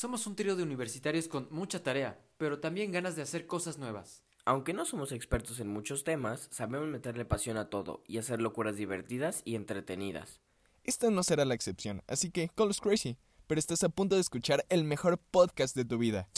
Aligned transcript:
Somos 0.00 0.26
un 0.26 0.34
trío 0.34 0.56
de 0.56 0.62
universitarios 0.62 1.28
con 1.28 1.46
mucha 1.50 1.82
tarea, 1.82 2.18
pero 2.38 2.58
también 2.58 2.90
ganas 2.90 3.16
de 3.16 3.22
hacer 3.22 3.46
cosas 3.46 3.76
nuevas. 3.76 4.24
Aunque 4.46 4.72
no 4.72 4.86
somos 4.86 5.12
expertos 5.12 5.60
en 5.60 5.68
muchos 5.68 6.04
temas, 6.04 6.48
sabemos 6.50 6.88
meterle 6.88 7.26
pasión 7.26 7.58
a 7.58 7.68
todo 7.68 8.02
y 8.06 8.16
hacer 8.16 8.40
locuras 8.40 8.76
divertidas 8.76 9.42
y 9.44 9.56
entretenidas. 9.56 10.40
Esta 10.84 11.10
no 11.10 11.22
será 11.22 11.44
la 11.44 11.52
excepción, 11.52 12.02
así 12.06 12.30
que 12.30 12.48
call 12.48 12.70
us 12.70 12.80
crazy, 12.80 13.18
pero 13.46 13.58
estás 13.58 13.84
a 13.84 13.90
punto 13.90 14.14
de 14.14 14.22
escuchar 14.22 14.64
el 14.70 14.84
mejor 14.84 15.18
podcast 15.18 15.76
de 15.76 15.84
tu 15.84 15.98
vida. 15.98 16.30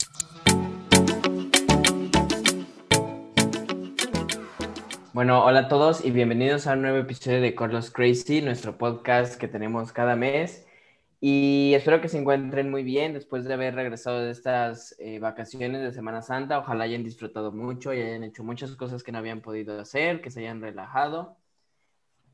Bueno, 5.12 5.44
hola 5.44 5.60
a 5.60 5.68
todos 5.68 6.04
y 6.04 6.10
bienvenidos 6.10 6.66
a 6.66 6.72
un 6.72 6.82
nuevo 6.82 6.98
episodio 6.98 7.40
de 7.40 7.54
Carlos 7.54 7.92
Crazy, 7.92 8.42
nuestro 8.42 8.76
podcast 8.76 9.36
que 9.36 9.46
tenemos 9.46 9.92
cada 9.92 10.16
mes. 10.16 10.66
Y 11.24 11.72
espero 11.74 12.00
que 12.00 12.08
se 12.08 12.18
encuentren 12.18 12.68
muy 12.68 12.82
bien 12.82 13.12
después 13.12 13.44
de 13.44 13.54
haber 13.54 13.76
regresado 13.76 14.18
de 14.18 14.32
estas 14.32 14.96
eh, 14.98 15.20
vacaciones 15.20 15.80
de 15.80 15.92
Semana 15.92 16.20
Santa. 16.20 16.58
Ojalá 16.58 16.82
hayan 16.82 17.04
disfrutado 17.04 17.52
mucho 17.52 17.94
y 17.94 18.00
hayan 18.00 18.24
hecho 18.24 18.42
muchas 18.42 18.74
cosas 18.74 19.04
que 19.04 19.12
no 19.12 19.18
habían 19.18 19.40
podido 19.40 19.80
hacer, 19.80 20.20
que 20.20 20.32
se 20.32 20.40
hayan 20.40 20.60
relajado. 20.60 21.36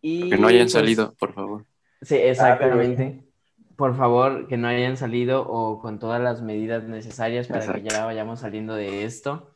Y, 0.00 0.30
que 0.30 0.38
no 0.38 0.46
hayan 0.46 0.62
pues, 0.62 0.72
salido, 0.72 1.12
por 1.18 1.34
favor. 1.34 1.66
Sí, 2.00 2.14
exactamente. 2.14 3.26
Por 3.76 3.94
favor, 3.94 4.48
que 4.48 4.56
no 4.56 4.68
hayan 4.68 4.96
salido 4.96 5.46
o 5.46 5.80
con 5.80 5.98
todas 5.98 6.22
las 6.22 6.40
medidas 6.40 6.84
necesarias 6.84 7.46
para 7.46 7.70
que 7.70 7.82
ya 7.82 8.06
vayamos 8.06 8.40
saliendo 8.40 8.74
de 8.74 9.04
esto. 9.04 9.50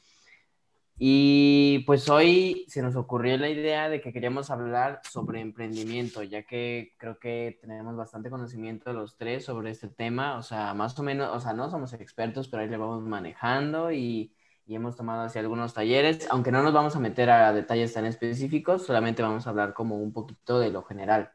Y 0.98 1.80
pues 1.86 2.08
hoy 2.08 2.64
se 2.68 2.82
nos 2.82 2.94
ocurrió 2.96 3.36
la 3.36 3.48
idea 3.48 3.88
de 3.88 4.00
que 4.00 4.12
queríamos 4.12 4.50
hablar 4.50 5.00
sobre 5.10 5.40
emprendimiento, 5.40 6.22
ya 6.22 6.44
que 6.44 6.94
creo 6.98 7.18
que 7.18 7.58
tenemos 7.60 7.96
bastante 7.96 8.30
conocimiento 8.30 8.92
los 8.92 9.16
tres 9.16 9.44
sobre 9.44 9.70
este 9.70 9.88
tema, 9.88 10.36
o 10.36 10.42
sea, 10.42 10.74
más 10.74 10.96
o 10.98 11.02
menos, 11.02 11.34
o 11.34 11.40
sea, 11.40 11.54
no 11.54 11.70
somos 11.70 11.92
expertos, 11.94 12.48
pero 12.48 12.62
ahí 12.62 12.68
le 12.68 12.76
vamos 12.76 13.02
manejando 13.02 13.90
y, 13.90 14.32
y 14.66 14.74
hemos 14.76 14.96
tomado 14.96 15.22
así 15.22 15.38
algunos 15.38 15.74
talleres, 15.74 16.28
aunque 16.30 16.52
no 16.52 16.62
nos 16.62 16.72
vamos 16.72 16.94
a 16.94 17.00
meter 17.00 17.30
a 17.30 17.52
detalles 17.52 17.92
tan 17.92 18.06
específicos, 18.06 18.86
solamente 18.86 19.22
vamos 19.22 19.46
a 19.46 19.50
hablar 19.50 19.74
como 19.74 19.96
un 19.96 20.12
poquito 20.12 20.58
de 20.60 20.70
lo 20.70 20.82
general. 20.84 21.32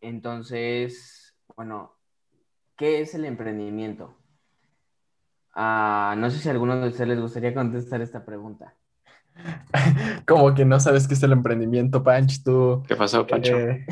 Entonces, 0.00 1.34
bueno, 1.56 1.96
¿qué 2.76 3.00
es 3.02 3.14
el 3.14 3.24
emprendimiento? 3.26 4.19
Ah, 5.54 6.14
no 6.16 6.30
sé 6.30 6.38
si 6.38 6.48
a 6.48 6.52
alguno 6.52 6.80
de 6.80 6.88
ustedes 6.88 7.08
les 7.08 7.20
gustaría 7.20 7.54
contestar 7.54 8.00
esta 8.00 8.24
pregunta. 8.24 8.74
Como 10.26 10.54
que 10.54 10.64
no 10.64 10.80
sabes 10.80 11.08
qué 11.08 11.14
es 11.14 11.22
el 11.22 11.32
emprendimiento, 11.32 12.02
Panch, 12.02 12.42
tú. 12.42 12.82
¿Qué 12.86 12.96
pasó, 12.96 13.26
Pancho? 13.26 13.58
Eh, 13.58 13.86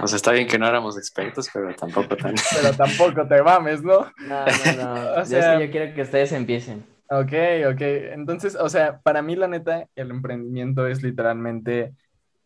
o 0.00 0.06
sea, 0.06 0.16
está 0.16 0.32
bien 0.32 0.46
que 0.46 0.58
no 0.58 0.66
éramos 0.66 0.98
expertos, 0.98 1.48
pero 1.52 1.74
tampoco 1.74 2.16
tan. 2.16 2.34
Pero 2.62 2.74
tampoco 2.76 3.26
te 3.26 3.42
mames, 3.42 3.82
¿no? 3.82 4.10
No, 4.26 4.46
no, 4.46 4.84
no. 4.84 5.12
o 5.20 5.24
sea, 5.24 5.60
yo 5.60 5.70
quiero 5.70 5.94
que 5.94 6.02
ustedes 6.02 6.32
empiecen. 6.32 6.84
Ok, 7.10 7.32
ok. 7.70 7.80
Entonces, 8.12 8.56
o 8.58 8.68
sea, 8.68 9.00
para 9.00 9.22
mí, 9.22 9.36
la 9.36 9.48
neta, 9.48 9.86
el 9.96 10.10
emprendimiento 10.10 10.86
es 10.86 11.02
literalmente 11.02 11.94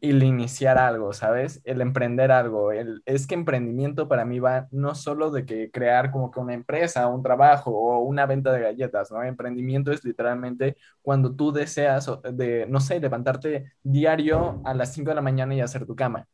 el 0.01 0.23
iniciar 0.23 0.79
algo, 0.79 1.13
¿sabes? 1.13 1.61
El 1.65 1.81
emprender 1.81 2.31
algo. 2.31 2.73
El, 2.73 3.03
es 3.07 3.27
que 3.27 3.35
emprendimiento 3.35 4.09
para 4.09 4.25
mí 4.25 4.39
va 4.39 4.69
no 4.71 4.95
solo 4.95 5.31
de 5.31 5.47
que 5.47 5.71
crear 5.71 6.11
como 6.11 6.31
que 6.31 6.41
una 6.41 6.55
empresa, 6.55 7.07
un 7.09 7.23
trabajo 7.23 7.71
o 7.73 8.01
una 8.01 8.27
venta 8.27 8.53
de 8.53 8.61
galletas, 8.61 9.11
¿no? 9.11 9.23
Emprendimiento 9.23 9.93
es 9.93 10.05
literalmente 10.05 10.77
cuando 11.03 11.35
tú 11.35 11.53
deseas, 11.53 12.11
de, 12.33 12.67
no 12.69 12.81
sé, 12.81 13.01
levantarte 13.01 13.73
diario 13.83 14.61
a 14.65 14.75
las 14.75 14.93
5 14.93 15.11
de 15.11 15.15
la 15.17 15.23
mañana 15.23 15.55
y 15.55 15.61
hacer 15.61 15.87
tu 15.87 15.97
cama. 15.97 16.29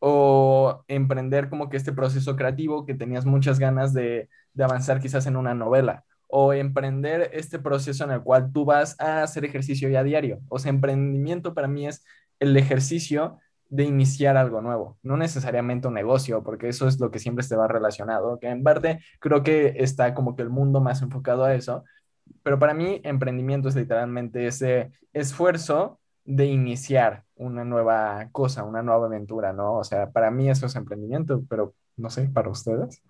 O 0.00 0.84
emprender 0.88 1.48
como 1.48 1.68
que 1.68 1.76
este 1.76 1.92
proceso 1.92 2.36
creativo 2.36 2.86
que 2.86 2.94
tenías 2.94 3.26
muchas 3.26 3.58
ganas 3.58 3.92
de, 3.94 4.28
de 4.54 4.64
avanzar 4.64 5.00
quizás 5.00 5.26
en 5.26 5.36
una 5.36 5.54
novela 5.54 6.04
o 6.28 6.52
emprender 6.52 7.30
este 7.32 7.58
proceso 7.58 8.04
en 8.04 8.10
el 8.12 8.22
cual 8.22 8.52
tú 8.52 8.64
vas 8.64 9.00
a 9.00 9.22
hacer 9.22 9.44
ejercicio 9.44 9.88
ya 9.88 10.02
diario. 10.04 10.40
O 10.48 10.58
sea, 10.58 10.70
emprendimiento 10.70 11.54
para 11.54 11.68
mí 11.68 11.86
es 11.86 12.04
el 12.40 12.56
ejercicio 12.56 13.38
de 13.68 13.84
iniciar 13.84 14.36
algo 14.36 14.62
nuevo, 14.62 14.98
no 15.02 15.16
necesariamente 15.16 15.88
un 15.88 15.94
negocio, 15.94 16.42
porque 16.42 16.68
eso 16.68 16.88
es 16.88 16.98
lo 17.00 17.10
que 17.10 17.18
siempre 17.18 17.44
se 17.44 17.56
va 17.56 17.68
relacionado, 17.68 18.38
que 18.38 18.48
en 18.48 18.62
parte 18.62 19.00
creo 19.20 19.42
que 19.42 19.74
está 19.76 20.14
como 20.14 20.36
que 20.36 20.42
el 20.42 20.48
mundo 20.50 20.80
más 20.80 21.02
enfocado 21.02 21.44
a 21.44 21.54
eso, 21.54 21.84
pero 22.42 22.58
para 22.58 22.74
mí 22.74 23.00
emprendimiento 23.04 23.68
es 23.68 23.76
literalmente 23.76 24.46
ese 24.46 24.92
esfuerzo 25.12 26.00
de 26.24 26.46
iniciar 26.46 27.24
una 27.36 27.64
nueva 27.64 28.28
cosa, 28.32 28.64
una 28.64 28.82
nueva 28.82 29.06
aventura, 29.06 29.52
¿no? 29.52 29.74
O 29.78 29.84
sea, 29.84 30.10
para 30.10 30.30
mí 30.30 30.50
eso 30.50 30.66
es 30.66 30.76
emprendimiento, 30.76 31.42
pero 31.48 31.74
no 31.96 32.10
sé, 32.10 32.28
para 32.28 32.50
ustedes. 32.50 33.02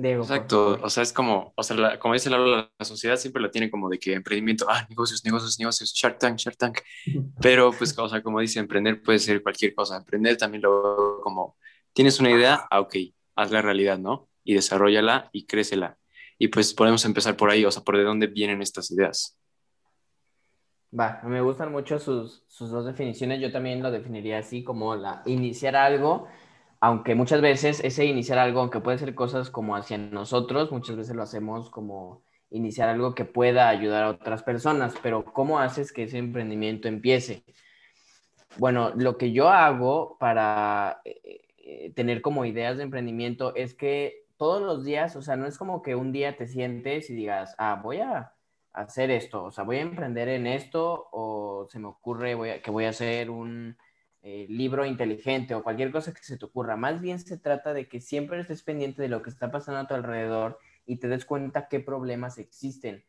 Exacto, 0.00 0.78
o 0.80 0.88
sea, 0.88 1.02
es 1.02 1.12
como, 1.12 1.52
o 1.56 1.62
sea, 1.64 1.98
como 1.98 2.14
dice 2.14 2.30
la, 2.30 2.38
la 2.38 2.84
sociedad 2.84 3.16
siempre 3.16 3.42
la 3.42 3.50
tiene 3.50 3.68
como 3.68 3.88
de 3.88 3.98
que 3.98 4.12
emprendimiento, 4.12 4.64
ah, 4.68 4.86
negocios, 4.88 5.24
negocios, 5.24 5.58
negocios, 5.58 5.92
Shark 5.92 6.20
Tank, 6.20 6.36
Shark 6.38 6.56
Tank, 6.56 6.78
pero 7.42 7.72
pues, 7.72 7.98
o 7.98 8.08
sea, 8.08 8.22
como 8.22 8.38
dice, 8.38 8.60
emprender 8.60 9.02
puede 9.02 9.18
ser 9.18 9.42
cualquier 9.42 9.74
cosa, 9.74 9.96
emprender 9.96 10.36
también 10.36 10.62
lo 10.62 11.20
como, 11.20 11.56
tienes 11.92 12.20
una 12.20 12.30
idea, 12.30 12.64
ah, 12.70 12.78
ok, 12.78 12.94
haz 13.34 13.50
la 13.50 13.60
realidad, 13.60 13.98
¿no? 13.98 14.28
Y 14.44 14.54
desarrollala 14.54 15.30
y 15.32 15.46
crécela. 15.46 15.98
Y 16.38 16.46
pues 16.46 16.72
podemos 16.74 17.04
empezar 17.04 17.36
por 17.36 17.50
ahí, 17.50 17.64
o 17.64 17.70
sea, 17.72 17.82
por 17.82 17.96
de 17.96 18.04
dónde 18.04 18.28
vienen 18.28 18.62
estas 18.62 18.92
ideas. 18.92 19.36
Va, 20.96 21.20
me 21.24 21.40
gustan 21.40 21.72
mucho 21.72 21.98
sus, 21.98 22.44
sus 22.46 22.70
dos 22.70 22.86
definiciones, 22.86 23.40
yo 23.40 23.50
también 23.50 23.82
lo 23.82 23.90
definiría 23.90 24.38
así 24.38 24.62
como 24.62 24.94
la 24.94 25.22
iniciar 25.26 25.74
algo 25.74 26.28
aunque 26.80 27.14
muchas 27.14 27.40
veces 27.40 27.80
ese 27.82 28.04
iniciar 28.04 28.38
algo, 28.38 28.60
aunque 28.60 28.80
puede 28.80 28.98
ser 28.98 29.14
cosas 29.14 29.50
como 29.50 29.76
hacia 29.76 29.98
nosotros, 29.98 30.70
muchas 30.70 30.96
veces 30.96 31.16
lo 31.16 31.22
hacemos 31.22 31.70
como 31.70 32.22
iniciar 32.50 32.88
algo 32.88 33.14
que 33.14 33.24
pueda 33.24 33.68
ayudar 33.68 34.04
a 34.04 34.10
otras 34.10 34.42
personas, 34.42 34.94
pero 35.02 35.24
¿cómo 35.24 35.58
haces 35.58 35.92
que 35.92 36.04
ese 36.04 36.18
emprendimiento 36.18 36.88
empiece? 36.88 37.44
Bueno, 38.56 38.92
lo 38.96 39.18
que 39.18 39.32
yo 39.32 39.48
hago 39.48 40.16
para 40.18 41.00
eh, 41.04 41.42
eh, 41.58 41.92
tener 41.94 42.22
como 42.22 42.44
ideas 42.44 42.76
de 42.76 42.84
emprendimiento 42.84 43.54
es 43.54 43.74
que 43.74 44.24
todos 44.36 44.62
los 44.62 44.84
días, 44.84 45.16
o 45.16 45.22
sea, 45.22 45.36
no 45.36 45.46
es 45.46 45.58
como 45.58 45.82
que 45.82 45.96
un 45.96 46.12
día 46.12 46.36
te 46.36 46.46
sientes 46.46 47.10
y 47.10 47.14
digas, 47.14 47.54
ah, 47.58 47.80
voy 47.82 47.98
a 47.98 48.32
hacer 48.72 49.10
esto, 49.10 49.44
o 49.44 49.50
sea, 49.50 49.64
voy 49.64 49.78
a 49.78 49.82
emprender 49.82 50.28
en 50.28 50.46
esto, 50.46 51.08
o 51.10 51.66
se 51.68 51.80
me 51.80 51.88
ocurre 51.88 52.60
que 52.62 52.70
voy 52.70 52.84
a 52.84 52.90
hacer 52.90 53.30
un, 53.30 53.76
eh, 54.30 54.46
libro 54.50 54.84
inteligente 54.84 55.54
o 55.54 55.62
cualquier 55.62 55.90
cosa 55.90 56.12
que 56.12 56.22
se 56.22 56.36
te 56.36 56.44
ocurra. 56.44 56.76
Más 56.76 57.00
bien 57.00 57.18
se 57.18 57.38
trata 57.38 57.72
de 57.72 57.88
que 57.88 58.02
siempre 58.02 58.38
estés 58.38 58.62
pendiente 58.62 59.00
de 59.00 59.08
lo 59.08 59.22
que 59.22 59.30
está 59.30 59.50
pasando 59.50 59.80
a 59.80 59.86
tu 59.86 59.94
alrededor 59.94 60.58
y 60.84 60.96
te 60.96 61.08
des 61.08 61.24
cuenta 61.24 61.66
qué 61.66 61.80
problemas 61.80 62.36
existen. 62.36 63.06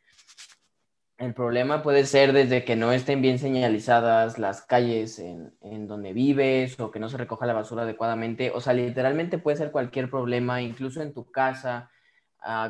El 1.18 1.34
problema 1.34 1.82
puede 1.82 2.06
ser 2.06 2.32
desde 2.32 2.64
que 2.64 2.74
no 2.74 2.90
estén 2.90 3.20
bien 3.20 3.38
señalizadas 3.38 4.38
las 4.38 4.62
calles 4.62 5.18
en, 5.18 5.86
donde 5.86 6.14
vives 6.14 6.80
o 6.80 6.90
que 6.90 7.00
no 7.00 7.10
se 7.10 7.18
recoja 7.18 7.44
la 7.44 7.52
basura 7.52 7.82
adecuadamente. 7.82 8.50
O 8.54 8.62
sea, 8.62 8.72
literalmente 8.72 9.36
puede 9.36 9.58
ser 9.58 9.72
cualquier 9.72 10.08
problema, 10.08 10.62
incluso 10.62 11.02
en 11.02 11.12
tu 11.12 11.30
casa, 11.30 11.90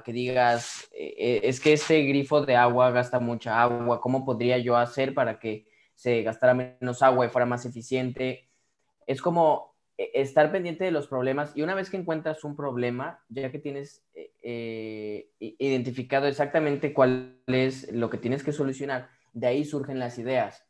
que 0.05 0.13
digas, 0.13 0.91
eh, 0.93 1.15
eh, 1.17 1.41
es 1.45 1.61
que 1.61 1.75
este 1.75 2.03
grifo 2.03 2.45
de 2.45 2.57
agua 2.57 2.91
gasta 2.91 3.21
mucha 3.21 3.63
agua, 3.63 4.01
¿cómo 4.01 4.25
podría 4.25 4.59
yo 4.59 4.77
hacer 4.77 5.15
para 5.15 5.39
que 5.39 5.70
se 6.01 6.23
gastara 6.23 6.55
menos 6.55 7.03
agua 7.03 7.27
y 7.27 7.29
fuera 7.29 7.45
más 7.45 7.67
eficiente. 7.67 8.49
Es 9.07 9.21
como 9.21 9.75
eh, 9.99 10.11
estar 10.15 10.51
pendiente 10.51 10.83
de 10.83 10.93
los 10.93 11.07
problemas 11.09 11.55
y 11.55 11.61
una 11.61 11.75
vez 11.75 11.91
que 11.91 11.99
encuentras 11.99 12.43
un 12.43 12.57
problema, 12.57 13.23
ya 13.29 13.53
que 13.53 13.59
tienes 13.59 14.03
eh, 14.15 14.33
eh, 14.43 15.29
identificado 15.59 16.27
exactamente 16.27 16.95
cuál 16.95 17.37
es 17.49 17.93
lo 17.93 18.09
que 18.09 18.17
tienes 18.17 18.43
que 18.43 18.53
solucionar, 18.53 19.11
de 19.35 19.49
ahí 19.49 19.63
surgen 19.67 19.99
las 19.99 20.19
ideas. 20.19 20.65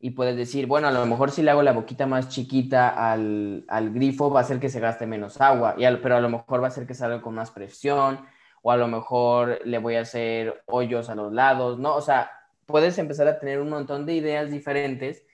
Y 0.00 0.10
puedes 0.10 0.36
decir, 0.36 0.66
bueno, 0.66 0.88
a 0.88 0.90
lo 0.90 1.06
mejor 1.06 1.30
si 1.30 1.44
le 1.44 1.52
hago 1.52 1.62
la 1.62 1.74
boquita 1.74 2.08
más 2.08 2.28
chiquita 2.28 3.12
al, 3.12 3.64
grifo 3.94 4.32
va 4.32 4.40
a 4.40 4.42
hacer 4.42 4.58
que 4.58 4.68
se 4.68 4.80
gaste 4.80 5.06
menos 5.06 5.40
agua, 5.40 5.76
y 5.78 5.84
pero 5.98 6.16
a 6.16 6.20
lo 6.20 6.28
mejor 6.28 6.60
va 6.60 6.64
a 6.64 6.70
hacer 6.70 6.88
que 6.88 6.94
salga 6.94 7.22
con 7.22 7.36
más 7.36 7.52
presión, 7.52 8.26
o 8.62 8.72
a 8.72 8.76
lo 8.76 8.88
mejor 8.88 9.60
le 9.64 9.78
voy 9.78 9.94
a 9.94 10.00
hacer 10.00 10.64
hoyos 10.66 11.08
a 11.08 11.14
los 11.14 11.32
lados, 11.32 11.78
¿no? 11.78 11.94
O 11.94 12.00
sea, 12.00 12.32
puedes 12.72 12.98
empezar 12.98 13.28
a 13.28 13.38
tener 13.38 13.60
un 13.60 13.70
montón 13.70 14.06
de 14.06 14.14
ideas 14.14 14.50
diferentes, 14.50 15.24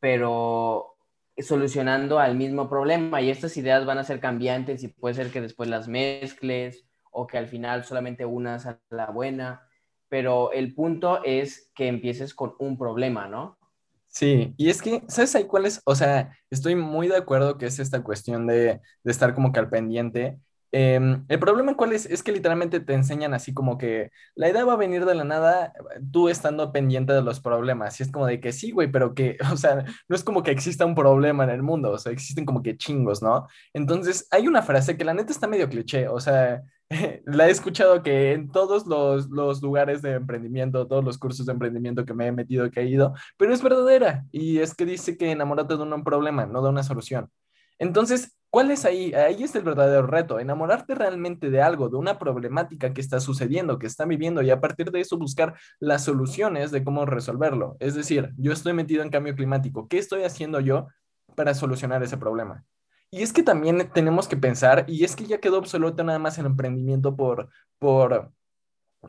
pero 0.00 0.96
solucionando 1.38 2.18
al 2.20 2.36
mismo 2.36 2.68
problema 2.68 3.20
y 3.20 3.30
estas 3.30 3.56
ideas 3.56 3.84
van 3.86 3.98
a 3.98 4.04
ser 4.04 4.20
cambiantes 4.20 4.84
y 4.84 4.88
puede 4.88 5.14
ser 5.16 5.30
que 5.32 5.40
después 5.40 5.68
las 5.68 5.88
mezcles 5.88 6.86
o 7.10 7.26
que 7.26 7.38
al 7.38 7.48
final 7.48 7.84
solamente 7.84 8.24
una 8.24 8.58
sea 8.60 8.80
la 8.90 9.10
buena, 9.10 9.68
pero 10.08 10.52
el 10.52 10.74
punto 10.74 11.24
es 11.24 11.72
que 11.74 11.88
empieces 11.88 12.34
con 12.34 12.54
un 12.58 12.78
problema, 12.78 13.28
¿no? 13.28 13.58
Sí, 14.06 14.54
y 14.56 14.70
es 14.70 14.80
que, 14.80 15.02
¿sabes 15.08 15.34
ahí 15.34 15.44
cuál 15.44 15.66
es? 15.66 15.82
O 15.84 15.94
sea, 15.94 16.32
estoy 16.50 16.74
muy 16.74 17.08
de 17.08 17.16
acuerdo 17.16 17.58
que 17.58 17.66
es 17.66 17.78
esta 17.78 18.02
cuestión 18.02 18.46
de, 18.46 18.80
de 19.04 19.12
estar 19.12 19.34
como 19.34 19.52
que 19.52 19.60
al 19.60 19.68
pendiente, 19.68 20.38
Em, 20.78 21.24
el 21.28 21.38
problema 21.38 21.74
cuál 21.74 21.94
es, 21.94 22.04
es 22.04 22.22
que 22.22 22.32
literalmente 22.32 22.80
te 22.80 22.92
enseñan 22.92 23.32
así 23.32 23.54
como 23.54 23.78
que 23.78 24.10
la 24.34 24.50
idea 24.50 24.66
va 24.66 24.74
a 24.74 24.76
venir 24.76 25.06
de 25.06 25.14
la 25.14 25.24
nada, 25.24 25.72
tú 26.12 26.28
estando 26.28 26.70
pendiente 26.70 27.14
de 27.14 27.22
los 27.22 27.40
problemas. 27.40 27.98
Y 27.98 28.02
es 28.02 28.12
como 28.12 28.26
de 28.26 28.40
que 28.40 28.52
sí, 28.52 28.72
güey, 28.72 28.92
pero 28.92 29.14
que, 29.14 29.38
o 29.52 29.56
sea, 29.56 29.86
no 30.06 30.14
es 30.14 30.22
como 30.22 30.42
que 30.42 30.50
exista 30.50 30.84
un 30.84 30.94
problema 30.94 31.44
en 31.44 31.50
el 31.50 31.62
mundo, 31.62 31.92
o 31.92 31.98
sea, 31.98 32.12
existen 32.12 32.44
como 32.44 32.62
que 32.62 32.76
chingos, 32.76 33.22
¿no? 33.22 33.46
Entonces, 33.72 34.28
hay 34.30 34.48
una 34.48 34.60
frase 34.60 34.98
que 34.98 35.04
la 35.06 35.14
neta 35.14 35.32
está 35.32 35.46
medio 35.48 35.70
cliché, 35.70 36.08
o 36.08 36.20
sea, 36.20 36.62
la 37.24 37.48
he 37.48 37.50
escuchado 37.50 38.02
que 38.02 38.32
en 38.34 38.50
todos 38.50 38.86
los, 38.86 39.30
los, 39.30 39.62
lugares 39.62 40.02
de 40.02 40.12
emprendimiento, 40.12 40.86
todos 40.86 41.02
los 41.04 41.16
cursos 41.16 41.46
de 41.46 41.52
emprendimiento 41.52 42.04
que 42.04 42.12
me 42.12 42.26
he 42.26 42.32
metido, 42.32 42.70
que 42.70 42.80
he 42.80 42.86
ido, 42.86 43.14
pero 43.38 43.54
es 43.54 43.62
verdadera. 43.62 44.26
Y 44.30 44.58
es 44.58 44.74
que 44.74 44.84
dice 44.84 45.16
que 45.16 45.30
enamorarte 45.30 45.74
de 45.76 45.82
un 45.82 46.04
problema, 46.04 46.44
no 46.44 46.62
de 46.62 46.68
una 46.68 46.82
solución. 46.82 47.30
Entonces, 47.78 48.36
¿cuál 48.50 48.70
es 48.70 48.84
ahí? 48.84 49.12
Ahí 49.14 49.42
es 49.42 49.54
el 49.54 49.62
verdadero 49.62 50.06
reto, 50.06 50.40
enamorarte 50.40 50.94
realmente 50.94 51.50
de 51.50 51.62
algo, 51.62 51.88
de 51.88 51.96
una 51.96 52.18
problemática 52.18 52.92
que 52.92 53.00
está 53.00 53.20
sucediendo, 53.20 53.78
que 53.78 53.86
está 53.86 54.04
viviendo 54.04 54.42
y 54.42 54.50
a 54.50 54.60
partir 54.60 54.90
de 54.90 55.00
eso 55.00 55.18
buscar 55.18 55.54
las 55.80 56.04
soluciones 56.04 56.70
de 56.70 56.84
cómo 56.84 57.06
resolverlo. 57.06 57.76
Es 57.80 57.94
decir, 57.94 58.32
yo 58.36 58.52
estoy 58.52 58.72
metido 58.72 59.02
en 59.02 59.10
cambio 59.10 59.34
climático, 59.34 59.88
¿qué 59.88 59.98
estoy 59.98 60.22
haciendo 60.22 60.60
yo 60.60 60.88
para 61.34 61.54
solucionar 61.54 62.02
ese 62.02 62.16
problema? 62.16 62.64
Y 63.10 63.22
es 63.22 63.32
que 63.32 63.42
también 63.42 63.90
tenemos 63.94 64.26
que 64.26 64.36
pensar, 64.36 64.84
y 64.88 65.04
es 65.04 65.14
que 65.14 65.26
ya 65.26 65.38
quedó 65.38 65.58
obsoleto 65.58 66.02
nada 66.02 66.18
más 66.18 66.38
el 66.38 66.46
emprendimiento 66.46 67.14
por, 67.14 67.50
por 67.78 68.32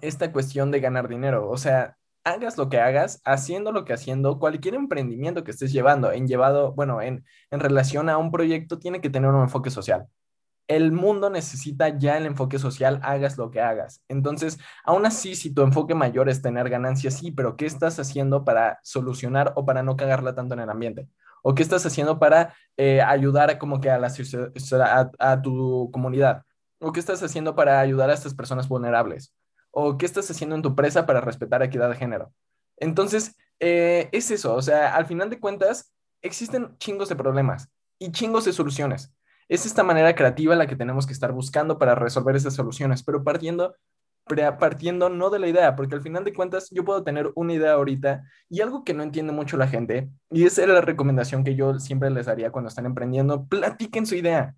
esta 0.02 0.32
cuestión 0.32 0.72
de 0.72 0.80
ganar 0.80 1.08
dinero. 1.08 1.50
O 1.50 1.58
sea, 1.58 1.97
hagas 2.34 2.58
lo 2.58 2.70
que 2.70 2.80
hagas, 2.80 3.22
haciendo 3.26 3.72
lo 3.72 3.86
que 3.86 3.94
haciendo, 3.94 4.40
cualquier 4.40 4.76
emprendimiento 4.76 5.44
que 5.44 5.52
estés 5.52 5.72
llevando, 5.72 6.12
en 6.12 6.28
llevado, 6.28 6.74
bueno, 6.74 7.02
en, 7.02 7.26
en 7.52 7.60
relación 7.60 8.10
a 8.10 8.18
un 8.18 8.32
proyecto, 8.32 8.80
tiene 8.80 9.02
que 9.02 9.10
tener 9.10 9.30
un 9.32 9.44
enfoque 9.44 9.70
social. 9.70 10.08
El 10.68 10.92
mundo 10.92 11.30
necesita 11.30 11.98
ya 11.98 12.18
el 12.18 12.26
enfoque 12.26 12.60
social, 12.60 13.00
hagas 13.02 13.38
lo 13.38 13.52
que 13.52 13.62
hagas. 13.62 14.04
Entonces, 14.10 14.60
aún 14.84 15.06
así, 15.06 15.36
si 15.36 15.54
tu 15.54 15.62
enfoque 15.62 15.96
mayor 15.96 16.28
es 16.28 16.42
tener 16.42 16.70
ganancias, 16.70 17.14
sí, 17.16 17.32
pero 17.32 17.56
¿qué 17.56 17.66
estás 17.66 18.00
haciendo 18.00 18.44
para 18.44 18.80
solucionar 18.84 19.54
o 19.56 19.66
para 19.66 19.82
no 19.82 19.96
cagarla 19.96 20.36
tanto 20.36 20.56
en 20.56 20.60
el 20.62 20.70
ambiente? 20.70 21.08
¿O 21.42 21.56
qué 21.56 21.64
estás 21.64 21.86
haciendo 21.86 22.20
para 22.20 22.54
eh, 22.76 23.02
ayudar 23.02 23.58
como 23.58 23.80
que 23.80 23.90
a, 23.90 23.98
la, 23.98 24.10
a, 24.10 25.12
a 25.20 25.42
tu 25.42 25.90
comunidad? 25.94 26.44
¿O 26.80 26.92
qué 26.92 27.00
estás 27.00 27.24
haciendo 27.24 27.56
para 27.56 27.80
ayudar 27.80 28.10
a 28.10 28.14
estas 28.14 28.34
personas 28.34 28.68
vulnerables? 28.68 29.34
¿O 29.80 29.96
qué 29.96 30.08
estás 30.08 30.32
haciendo 30.32 30.56
en 30.56 30.64
tu 30.64 30.70
empresa 30.70 31.06
para 31.06 31.22
respetar 31.22 31.62
equidad 31.62 31.88
de 31.88 31.96
género? 31.96 32.34
Entonces, 32.78 33.36
eh, 33.60 34.10
es 34.12 34.32
eso, 34.32 34.56
o 34.56 34.62
sea, 34.64 34.96
al 34.96 35.06
final 35.06 35.30
de 35.30 35.40
cuentas, 35.40 35.94
existen 36.24 36.76
chingos 36.80 37.10
de 37.10 37.16
problemas 37.16 37.70
y 38.00 38.12
chingos 38.12 38.46
de 38.46 38.54
soluciones. 38.54 39.14
Es 39.48 39.68
esta 39.68 39.84
manera 39.84 40.16
creativa 40.16 40.56
la 40.56 40.66
que 40.66 40.76
tenemos 40.76 41.06
que 41.06 41.14
estar 41.14 41.32
buscando 41.32 41.78
para 41.78 41.94
resolver 41.94 42.36
esas 42.36 42.56
soluciones, 42.56 43.04
pero 43.04 43.24
partiendo, 43.24 43.76
partiendo 44.60 45.10
no 45.10 45.30
de 45.30 45.38
la 45.38 45.48
idea, 45.48 45.76
porque 45.76 45.94
al 45.94 46.02
final 46.02 46.24
de 46.24 46.34
cuentas 46.34 46.72
yo 46.72 46.84
puedo 46.84 47.04
tener 47.04 47.32
una 47.36 47.54
idea 47.54 47.74
ahorita 47.74 48.24
y 48.50 48.62
algo 48.62 48.84
que 48.84 48.96
no 48.96 49.04
entiende 49.04 49.32
mucho 49.32 49.58
la 49.58 49.68
gente, 49.68 50.10
y 50.32 50.46
esa 50.46 50.64
es 50.64 50.70
la 50.70 50.82
recomendación 50.82 51.44
que 51.44 51.54
yo 51.54 51.78
siempre 51.80 52.10
les 52.10 52.26
daría 52.26 52.52
cuando 52.52 52.70
están 52.70 52.88
emprendiendo, 52.88 53.46
platiquen 53.46 54.08
su 54.08 54.16
idea. 54.16 54.56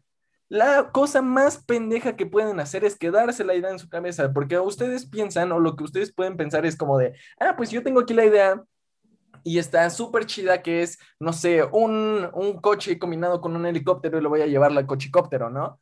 La 0.49 0.91
cosa 0.91 1.21
más 1.21 1.63
pendeja 1.63 2.15
que 2.15 2.25
pueden 2.25 2.59
hacer 2.59 2.83
es 2.83 2.97
quedarse 2.97 3.43
la 3.43 3.53
idea 3.53 3.69
en 3.69 3.77
su 3.77 3.87
cabeza, 3.87 4.33
porque 4.33 4.57
ustedes 4.59 5.05
piensan 5.05 5.51
o 5.51 5.59
lo 5.59 5.75
que 5.75 5.83
ustedes 5.83 6.11
pueden 6.11 6.37
pensar 6.37 6.65
es 6.65 6.75
como 6.75 6.97
de, 6.97 7.15
ah, 7.39 7.53
pues 7.55 7.69
yo 7.69 7.83
tengo 7.83 7.99
aquí 7.99 8.15
la 8.15 8.25
idea 8.25 8.63
y 9.43 9.59
está 9.59 9.87
súper 9.91 10.25
chida 10.25 10.63
que 10.63 10.81
es, 10.81 10.97
no 11.19 11.33
sé, 11.33 11.63
un, 11.63 12.29
un, 12.33 12.59
coche 12.61 12.97
combinado 12.97 13.41
con 13.41 13.55
un 13.55 13.67
helicóptero 13.67 14.17
y 14.17 14.21
lo 14.21 14.29
voy 14.29 14.41
a 14.41 14.47
llevar 14.47 14.71
al 14.71 14.87
cochicóptero, 14.87 15.51
¿no? 15.51 15.79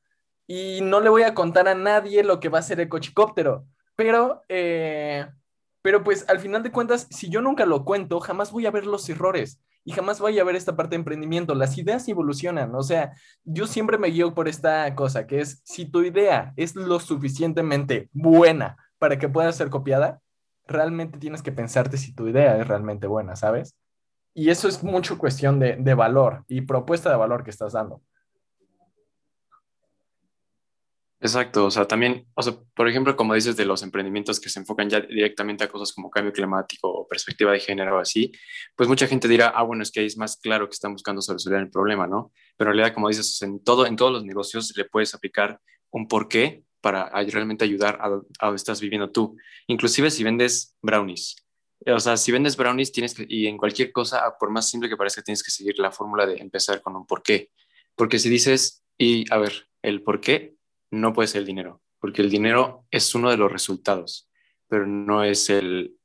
Y 0.48 0.82
no 0.82 1.00
le 1.00 1.10
voy 1.10 1.24
a 1.24 1.34
contar 1.34 1.68
a 1.70 1.76
nadie 1.76 2.24
lo 2.24 2.40
que 2.42 2.50
va 2.50 2.60
a 2.60 2.62
ser 2.62 2.82
el 2.82 2.90
cochicóptero, 2.90 3.66
pero, 3.96 4.44
eh, 4.50 5.28
pero 5.82 6.04
pues 6.04 6.28
al 6.30 6.40
final 6.40 6.62
de 6.62 6.72
cuentas, 6.72 7.08
si 7.10 7.30
yo 7.30 7.42
nunca 7.42 7.66
lo 7.66 7.86
cuento, 7.86 8.20
jamás 8.20 8.52
voy 8.52 8.66
a 8.66 8.72
ver 8.72 8.86
los 8.86 9.08
errores 9.10 9.62
y 9.88 9.94
jamás 9.94 10.20
vaya 10.20 10.42
a 10.42 10.46
ver 10.46 10.58
esta 10.58 10.76
parte 10.76 10.92
de 10.92 10.98
emprendimiento. 10.98 11.56
Las 11.56 11.78
ideas 11.78 12.06
evolucionan, 12.10 12.76
o 12.76 12.84
sea, 12.84 13.14
yo 13.46 13.66
siempre 13.68 13.98
me 13.98 14.10
guío 14.10 14.34
por 14.34 14.50
esta 14.50 14.94
cosa, 14.96 15.26
que 15.26 15.40
es 15.40 15.62
si 15.64 15.86
tu 15.86 16.02
idea 16.02 16.52
es 16.58 16.76
lo 16.76 17.00
suficientemente 17.00 18.10
buena 18.12 18.76
para 19.00 19.18
que 19.18 19.30
pueda 19.30 19.50
ser 19.54 19.70
copiada, 19.70 20.20
realmente 20.66 21.20
tienes 21.20 21.42
que 21.42 21.54
pensarte 21.54 21.96
si 21.96 22.14
tu 22.14 22.28
idea 22.28 22.58
es 22.58 22.68
realmente 22.68 23.08
buena, 23.08 23.38
¿sabes? 23.38 23.78
Y 24.34 24.50
eso 24.50 24.68
es 24.68 24.84
mucho 24.84 25.18
cuestión 25.18 25.58
de, 25.58 25.78
de 25.78 25.94
valor 25.94 26.44
y 26.50 26.64
propuesta 26.64 27.10
de 27.10 27.16
valor 27.16 27.46
que 27.46 27.52
estás 27.52 27.72
dando. 27.72 28.02
Exacto, 31.20 31.66
o 31.66 31.72
sea, 31.72 31.88
también, 31.88 32.28
o 32.36 32.44
sea, 32.44 32.54
por 32.76 32.88
ejemplo, 32.88 33.16
como 33.16 33.34
dices 33.34 33.58
de 33.58 33.66
los 33.66 33.82
emprendimientos 33.82 34.40
que 34.40 34.50
se 34.50 34.60
enfocan 34.60 34.88
ya 34.88 35.00
directamente 35.02 35.64
a 35.64 35.68
cosas 35.68 35.92
como 35.92 36.12
cambio 36.12 36.32
climático 36.32 36.88
o 36.90 37.08
perspectiva 37.08 37.52
de 37.52 37.60
género 37.60 37.98
o 37.98 38.00
así, 38.00 38.32
pues 38.76 38.88
mucha 38.88 39.08
gente 39.08 39.28
dirá, 39.28 39.48
ah, 39.48 39.64
bueno, 39.64 39.82
es 39.82 39.92
que 39.92 40.02
ahí 40.02 40.06
es 40.06 40.18
más 40.18 40.38
claro 40.38 40.68
que 40.70 40.74
están 40.74 40.94
buscando 40.94 41.24
solucionar 41.24 41.62
el 41.62 41.72
problema, 41.72 42.06
¿no? 42.06 42.32
Pero 42.56 42.70
en 42.70 42.78
realidad, 42.78 42.94
como 42.94 43.08
dices, 43.08 43.42
en, 43.42 43.64
todo, 43.64 43.88
en 43.88 43.96
todos 43.96 44.12
los 44.12 44.26
negocios 44.26 44.72
le 44.78 44.86
puedes 44.86 45.16
aplicar 45.16 45.60
un 45.90 46.08
porqué 46.08 46.64
para 46.82 47.10
realmente 47.10 47.66
ayudar 47.66 47.98
a, 48.00 48.06
a 48.06 48.46
donde 48.46 48.58
estás 48.58 48.80
viviendo 48.80 49.10
tú. 49.10 49.36
Inclusive 49.66 50.12
si 50.12 50.24
vendes 50.24 50.78
brownies. 50.84 51.36
O 51.88 52.00
sea, 52.00 52.16
si 52.18 52.32
vendes 52.32 52.56
brownies 52.58 52.92
tienes 52.92 53.16
que, 53.16 53.26
y 53.28 53.48
en 53.48 53.58
cualquier 53.58 53.92
cosa, 53.92 54.22
por 54.40 54.52
más 54.52 54.70
simple 54.70 54.88
que 54.88 54.98
parezca, 54.98 55.24
tienes 55.24 55.42
que 55.44 55.50
seguir 55.52 55.80
la 55.80 55.92
fórmula 55.92 56.28
de 56.28 56.38
empezar 56.38 56.82
con 56.84 56.96
un 56.96 57.08
porqué. 57.08 57.50
Porque 57.96 58.20
si 58.20 58.30
dices, 58.30 58.84
y 59.00 59.26
a 59.34 59.38
ver, 59.38 59.68
el 59.82 60.04
porqué 60.04 60.57
no 60.92 61.14
puede 61.14 61.28
ser 61.28 61.42
el 61.42 61.48
dinero, 61.48 61.82
porque 62.00 62.22
el 62.22 62.30
dinero 62.30 62.86
es 62.92 63.14
uno 63.16 63.30
de 63.30 63.38
los 63.38 63.52
resultados, 63.52 64.30
pero 64.68 64.86
no 64.86 65.24
es, 65.24 65.50
el, 65.50 65.98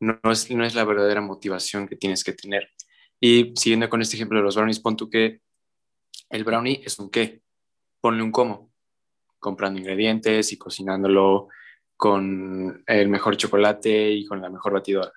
no, 0.00 0.18
es, 0.24 0.50
no 0.50 0.64
es 0.64 0.74
la 0.74 0.84
verdadera 0.84 1.20
motivación 1.20 1.88
que 1.88 1.96
tienes 1.96 2.24
que 2.24 2.32
tener. 2.32 2.70
Y 3.20 3.52
siguiendo 3.56 3.88
con 3.88 4.02
este 4.02 4.16
ejemplo 4.16 4.38
de 4.38 4.44
los 4.44 4.56
brownies, 4.56 4.80
pon 4.80 4.96
tú 4.96 5.08
que 5.08 5.40
el 6.30 6.44
brownie 6.44 6.82
es 6.84 6.98
un 6.98 7.10
qué, 7.10 7.42
ponle 8.00 8.22
un 8.22 8.32
cómo, 8.32 8.72
comprando 9.38 9.80
ingredientes 9.80 10.52
y 10.52 10.58
cocinándolo 10.58 11.48
con 11.96 12.82
el 12.86 13.08
mejor 13.08 13.36
chocolate 13.36 14.10
y 14.12 14.26
con 14.26 14.42
la 14.42 14.50
mejor 14.50 14.74
batidora. 14.74 15.12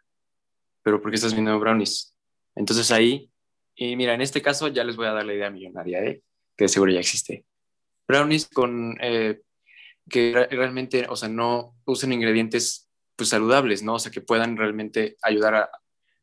Pero 0.82 1.02
¿por 1.02 1.12
qué 1.12 1.16
estás 1.16 1.34
viendo 1.34 1.60
brownies? 1.60 2.16
Entonces 2.56 2.90
ahí, 2.92 3.30
y 3.76 3.96
mira, 3.96 4.14
en 4.14 4.22
este 4.22 4.42
caso 4.42 4.70
ya 4.70 4.84
les 4.84 4.96
voy 4.96 5.08
a 5.08 5.14
dar 5.14 5.26
la 5.26 5.34
idea 5.34 5.50
millonaria, 5.50 6.04
¿eh? 6.04 6.24
que 6.56 6.68
seguro 6.68 6.92
ya 6.92 7.00
existe 7.00 7.46
brownies 8.10 8.48
con 8.48 8.98
eh, 9.00 9.40
que 10.10 10.48
realmente, 10.50 11.06
o 11.08 11.16
sea, 11.16 11.30
no 11.30 11.76
usen 11.86 12.12
ingredientes 12.12 12.90
pues 13.16 13.30
saludables, 13.30 13.84
¿no? 13.84 13.94
O 13.96 14.00
sea, 14.00 14.12
que 14.12 14.22
puedan 14.22 14.58
realmente 14.58 15.16
ayudar 15.22 15.56
a, 15.56 15.70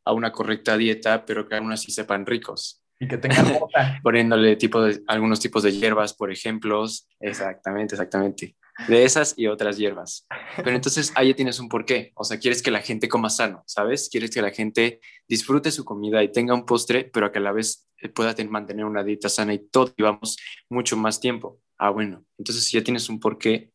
a 0.04 0.12
una 0.12 0.32
correcta 0.32 0.76
dieta, 0.76 1.24
pero 1.24 1.48
que 1.48 1.54
aún 1.54 1.72
así 1.72 1.92
sepan 1.92 2.26
ricos. 2.26 2.82
Y 2.98 3.06
que 3.06 3.18
tengan 3.18 3.46
Poniéndole 4.02 4.56
tipo 4.56 4.82
de, 4.82 5.02
algunos 5.06 5.40
tipos 5.40 5.62
de 5.62 5.72
hierbas, 5.72 6.14
por 6.14 6.32
ejemplo. 6.32 6.84
Exactamente, 7.20 7.94
exactamente. 7.94 8.56
De 8.88 9.04
esas 9.04 9.34
y 9.36 9.46
otras 9.46 9.78
hierbas. 9.78 10.26
Pero 10.56 10.70
entonces 10.70 11.12
ahí 11.14 11.34
tienes 11.34 11.60
un 11.60 11.68
porqué. 11.68 12.12
O 12.14 12.24
sea, 12.24 12.38
quieres 12.38 12.62
que 12.62 12.70
la 12.70 12.80
gente 12.80 13.08
coma 13.08 13.30
sano, 13.30 13.62
¿sabes? 13.66 14.08
Quieres 14.10 14.30
que 14.30 14.42
la 14.42 14.50
gente 14.50 15.00
disfrute 15.28 15.70
su 15.70 15.84
comida 15.84 16.22
y 16.22 16.32
tenga 16.32 16.54
un 16.54 16.66
postre, 16.66 17.04
pero 17.04 17.30
que 17.30 17.38
a 17.38 17.42
la 17.42 17.52
vez 17.52 17.88
pueda 18.14 18.34
mantener 18.48 18.84
una 18.84 19.02
dieta 19.02 19.28
sana 19.28 19.54
y 19.54 19.58
todo, 19.58 19.92
y 19.96 20.02
vamos 20.02 20.36
mucho 20.68 20.96
más 20.96 21.20
tiempo. 21.20 21.60
Ah, 21.78 21.90
bueno, 21.90 22.24
entonces 22.38 22.70
ya 22.70 22.82
tienes 22.82 23.08
un 23.08 23.20
porqué, 23.20 23.72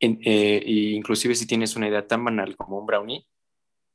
eh, 0.00 0.62
e 0.64 0.72
inclusive 0.90 1.34
si 1.34 1.46
tienes 1.46 1.76
una 1.76 1.88
idea 1.88 2.06
tan 2.06 2.24
banal 2.24 2.56
como 2.56 2.78
un 2.78 2.86
brownie, 2.86 3.26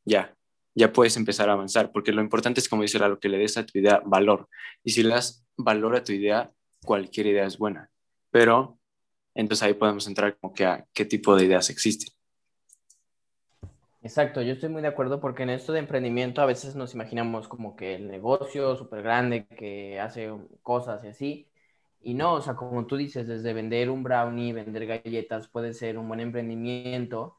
ya, 0.06 0.36
ya 0.76 0.92
puedes 0.92 1.16
empezar 1.18 1.50
a 1.50 1.54
avanzar, 1.54 1.92
porque 1.92 2.12
lo 2.12 2.22
importante 2.22 2.60
es, 2.60 2.70
como 2.70 2.82
dice 2.82 3.00
lo 3.00 3.20
que 3.20 3.30
le 3.30 3.38
des 3.38 3.58
a 3.58 3.66
tu 3.66 3.78
idea 3.78 4.02
valor. 4.06 4.48
Y 4.84 4.92
si 4.92 5.04
le 5.04 5.10
das 5.10 5.46
valor 5.58 5.96
a 5.96 6.04
tu 6.04 6.12
idea, 6.12 6.52
cualquier 6.84 7.28
idea 7.28 7.46
es 7.46 7.58
buena. 7.58 7.90
Pero 8.32 8.80
entonces 9.36 9.64
ahí 9.64 9.74
podemos 9.74 10.08
entrar 10.08 10.38
como 10.38 10.54
que 10.54 10.66
a 10.66 10.86
qué 10.94 11.06
tipo 11.06 11.36
de 11.36 11.46
ideas 11.46 11.70
existen. 11.70 12.14
Exacto, 14.02 14.42
yo 14.42 14.52
estoy 14.52 14.68
muy 14.68 14.82
de 14.82 14.90
acuerdo 14.90 15.22
porque 15.22 15.44
en 15.44 15.50
esto 15.50 15.72
de 15.72 15.80
emprendimiento 15.80 16.42
a 16.42 16.46
veces 16.46 16.76
nos 16.76 16.94
imaginamos 16.94 17.48
como 17.48 17.78
que 17.78 17.96
el 17.96 18.10
negocio 18.10 18.76
súper 18.76 19.02
grande 19.02 19.48
que 19.48 19.98
hace 19.98 20.30
cosas 20.62 21.06
y 21.06 21.08
así, 21.08 21.48
y 22.04 22.14
no, 22.14 22.34
o 22.36 22.42
sea, 22.42 22.56
como 22.56 22.86
tú 22.86 22.98
dices, 22.98 23.28
desde 23.28 23.54
vender 23.54 23.90
un 23.90 24.04
brownie, 24.04 24.54
vender 24.54 24.86
galletas 24.86 25.48
puede 25.48 25.74
ser 25.74 25.98
un 25.98 26.08
buen 26.08 26.20
emprendimiento 26.20 27.38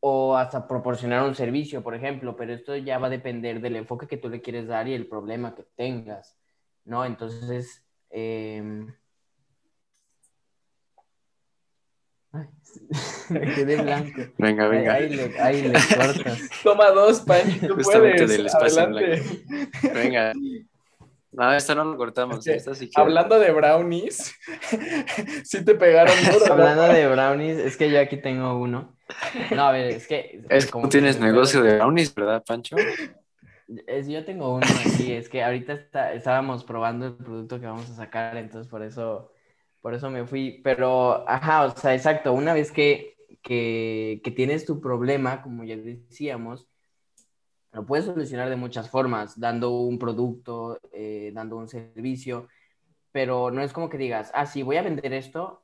o 0.00 0.36
hasta 0.36 0.68
proporcionar 0.68 1.22
un 1.22 1.34
servicio, 1.34 1.82
por 1.82 1.94
ejemplo, 1.94 2.36
pero 2.36 2.52
esto 2.52 2.76
ya 2.76 2.98
va 2.98 3.06
a 3.06 3.10
depender 3.10 3.60
del 3.60 3.76
enfoque 3.76 4.06
que 4.06 4.18
tú 4.18 4.28
le 4.28 4.42
quieres 4.42 4.66
dar 4.66 4.86
y 4.86 4.92
el 4.92 5.06
problema 5.06 5.54
que 5.54 5.64
tengas, 5.76 6.36
¿no? 6.84 7.04
Entonces, 7.06 7.82
eh... 8.10 8.86
Ay, 12.32 12.46
me 13.30 13.40
quedé 13.54 13.80
blanco. 13.80 14.22
Venga, 14.36 14.68
venga. 14.68 14.92
Ahí, 14.94 15.08
le, 15.08 15.40
ahí 15.40 15.62
le 15.62 15.78
cortas. 15.96 16.50
Toma 16.62 16.90
dos, 16.90 17.20
Pan, 17.20 17.42
tú 17.66 17.74
Justamente 17.76 18.24
puedes. 18.24 18.30
del 18.30 18.46
espacio 18.46 18.82
en 18.82 18.92
Adelante. 18.94 19.44
blanco. 19.48 19.94
Venga. 19.94 20.32
No, 21.36 21.52
esta 21.52 21.74
no 21.74 21.84
lo 21.84 21.96
cortamos. 21.96 22.44
Sí 22.44 22.52
que... 22.88 23.00
Hablando 23.00 23.38
de 23.38 23.50
brownies, 23.50 24.34
sí 25.44 25.64
te 25.64 25.74
pegaron 25.74 26.14
duro. 26.32 26.46
¿no? 26.46 26.52
Hablando 26.52 26.82
de 26.88 27.08
brownies, 27.08 27.58
es 27.58 27.76
que 27.76 27.90
yo 27.90 28.00
aquí 28.00 28.16
tengo 28.18 28.56
uno. 28.58 28.96
No, 29.54 29.64
a 29.66 29.72
ver, 29.72 29.90
es 29.90 30.06
que... 30.06 30.44
Es 30.48 30.70
como 30.70 30.88
tienes 30.88 31.18
negocio 31.18 31.62
de 31.62 31.76
brownies, 31.76 32.14
¿verdad, 32.14 32.42
Pancho? 32.46 32.76
Es, 33.86 34.06
yo 34.08 34.24
tengo 34.24 34.54
uno 34.54 34.66
aquí, 34.86 35.12
es 35.12 35.28
que 35.28 35.42
ahorita 35.42 35.72
está- 35.72 36.12
estábamos 36.12 36.64
probando 36.64 37.06
el 37.06 37.14
producto 37.14 37.58
que 37.60 37.66
vamos 37.66 37.90
a 37.90 37.94
sacar, 37.94 38.36
entonces 38.36 38.70
por 38.70 38.82
eso, 38.82 39.32
por 39.80 39.94
eso 39.94 40.10
me 40.10 40.26
fui. 40.26 40.60
Pero, 40.62 41.28
ajá, 41.28 41.64
o 41.64 41.76
sea, 41.76 41.94
exacto, 41.94 42.32
una 42.32 42.54
vez 42.54 42.70
que, 42.70 43.16
que, 43.42 44.20
que 44.22 44.30
tienes 44.30 44.66
tu 44.66 44.80
problema, 44.80 45.42
como 45.42 45.64
ya 45.64 45.76
decíamos, 45.76 46.68
lo 47.74 47.84
puedes 47.86 48.06
solucionar 48.06 48.48
de 48.50 48.56
muchas 48.56 48.88
formas, 48.90 49.38
dando 49.38 49.72
un 49.80 49.98
producto, 49.98 50.80
eh, 50.92 51.32
dando 51.34 51.56
un 51.56 51.68
servicio, 51.68 52.48
pero 53.12 53.50
no 53.50 53.62
es 53.62 53.72
como 53.72 53.88
que 53.90 53.98
digas, 53.98 54.30
ah, 54.34 54.46
sí, 54.46 54.62
voy 54.62 54.76
a 54.76 54.82
vender 54.82 55.12
esto 55.12 55.62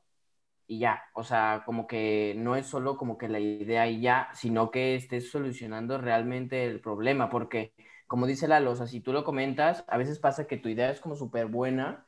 y 0.67 0.81
ya, 0.81 1.03
o 1.15 1.25
sea, 1.25 1.63
como 1.67 1.87
que 1.87 2.35
no 2.37 2.57
es 2.57 2.67
solo 2.67 2.97
como 2.97 3.19
que 3.19 3.29
la 3.29 3.41
idea 3.41 3.89
y 3.89 4.01
ya, 4.01 4.29
sino 4.35 4.71
que 4.71 4.97
estés 4.97 5.31
solucionando 5.31 5.99
realmente 5.99 6.67
el 6.67 6.81
problema, 6.81 7.31
porque 7.31 7.75
como 8.07 8.27
dice 8.27 8.49
Lalo, 8.49 8.73
o 8.73 8.87
si 8.87 9.01
tú 9.01 9.13
lo 9.13 9.25
comentas, 9.25 9.85
a 9.89 9.97
veces 9.99 10.19
pasa 10.19 10.47
que 10.49 10.57
tu 10.59 10.69
idea 10.69 10.91
es 10.91 11.01
como 11.01 11.17
súper 11.17 11.47
buena, 11.47 12.07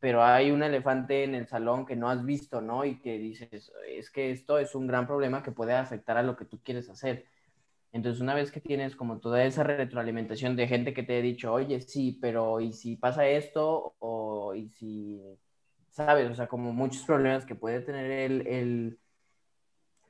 pero 0.00 0.24
hay 0.24 0.50
un 0.50 0.62
elefante 0.62 1.24
en 1.24 1.34
el 1.34 1.48
salón 1.48 1.86
que 1.86 1.96
no 1.96 2.10
has 2.10 2.24
visto, 2.24 2.60
¿no? 2.60 2.84
Y 2.84 3.00
que 3.00 3.18
dices, 3.18 3.72
es 3.88 4.10
que 4.10 4.30
esto 4.30 4.58
es 4.58 4.74
un 4.74 4.86
gran 4.86 5.06
problema 5.06 5.42
que 5.42 5.52
puede 5.52 5.74
afectar 5.74 6.16
a 6.16 6.22
lo 6.22 6.36
que 6.36 6.44
tú 6.46 6.60
quieres 6.62 6.90
hacer. 6.90 7.26
Entonces, 7.94 8.20
una 8.20 8.34
vez 8.34 8.50
que 8.50 8.60
tienes 8.60 8.96
como 8.96 9.20
toda 9.20 9.44
esa 9.44 9.62
retroalimentación 9.62 10.56
de 10.56 10.66
gente 10.66 10.92
que 10.92 11.04
te 11.04 11.16
ha 11.16 11.22
dicho, 11.22 11.52
oye, 11.52 11.80
sí, 11.80 12.18
pero 12.20 12.60
¿y 12.60 12.72
si 12.72 12.96
pasa 12.96 13.24
esto? 13.28 13.94
O 14.00 14.52
¿y 14.52 14.68
si, 14.70 15.22
sabes? 15.90 16.28
O 16.28 16.34
sea, 16.34 16.48
como 16.48 16.72
muchos 16.72 17.04
problemas 17.04 17.46
que 17.46 17.54
puede 17.54 17.80
tener 17.82 18.10
el, 18.10 18.46
el, 18.48 18.98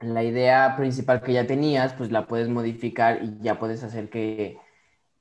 la 0.01 0.25
idea 0.25 0.77
principal 0.79 1.21
que 1.21 1.35
ya 1.35 1.47
tenías, 1.47 1.93
pues 1.93 2.11
la 2.11 2.27
puedes 2.27 2.49
modificar 2.49 3.23
y 3.23 3.37
ya 3.43 3.59
puedes 3.59 3.85
hacer 3.85 4.09
que, 4.09 4.57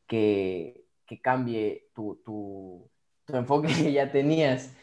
que, 0.07 0.85
que 1.05 1.19
cambie 1.19 1.89
tu, 1.93 2.21
tu, 2.23 2.89
tu 3.25 3.35
enfoque 3.35 3.67
que 3.67 3.91
ya 3.91 4.09
tenías. 4.09 4.73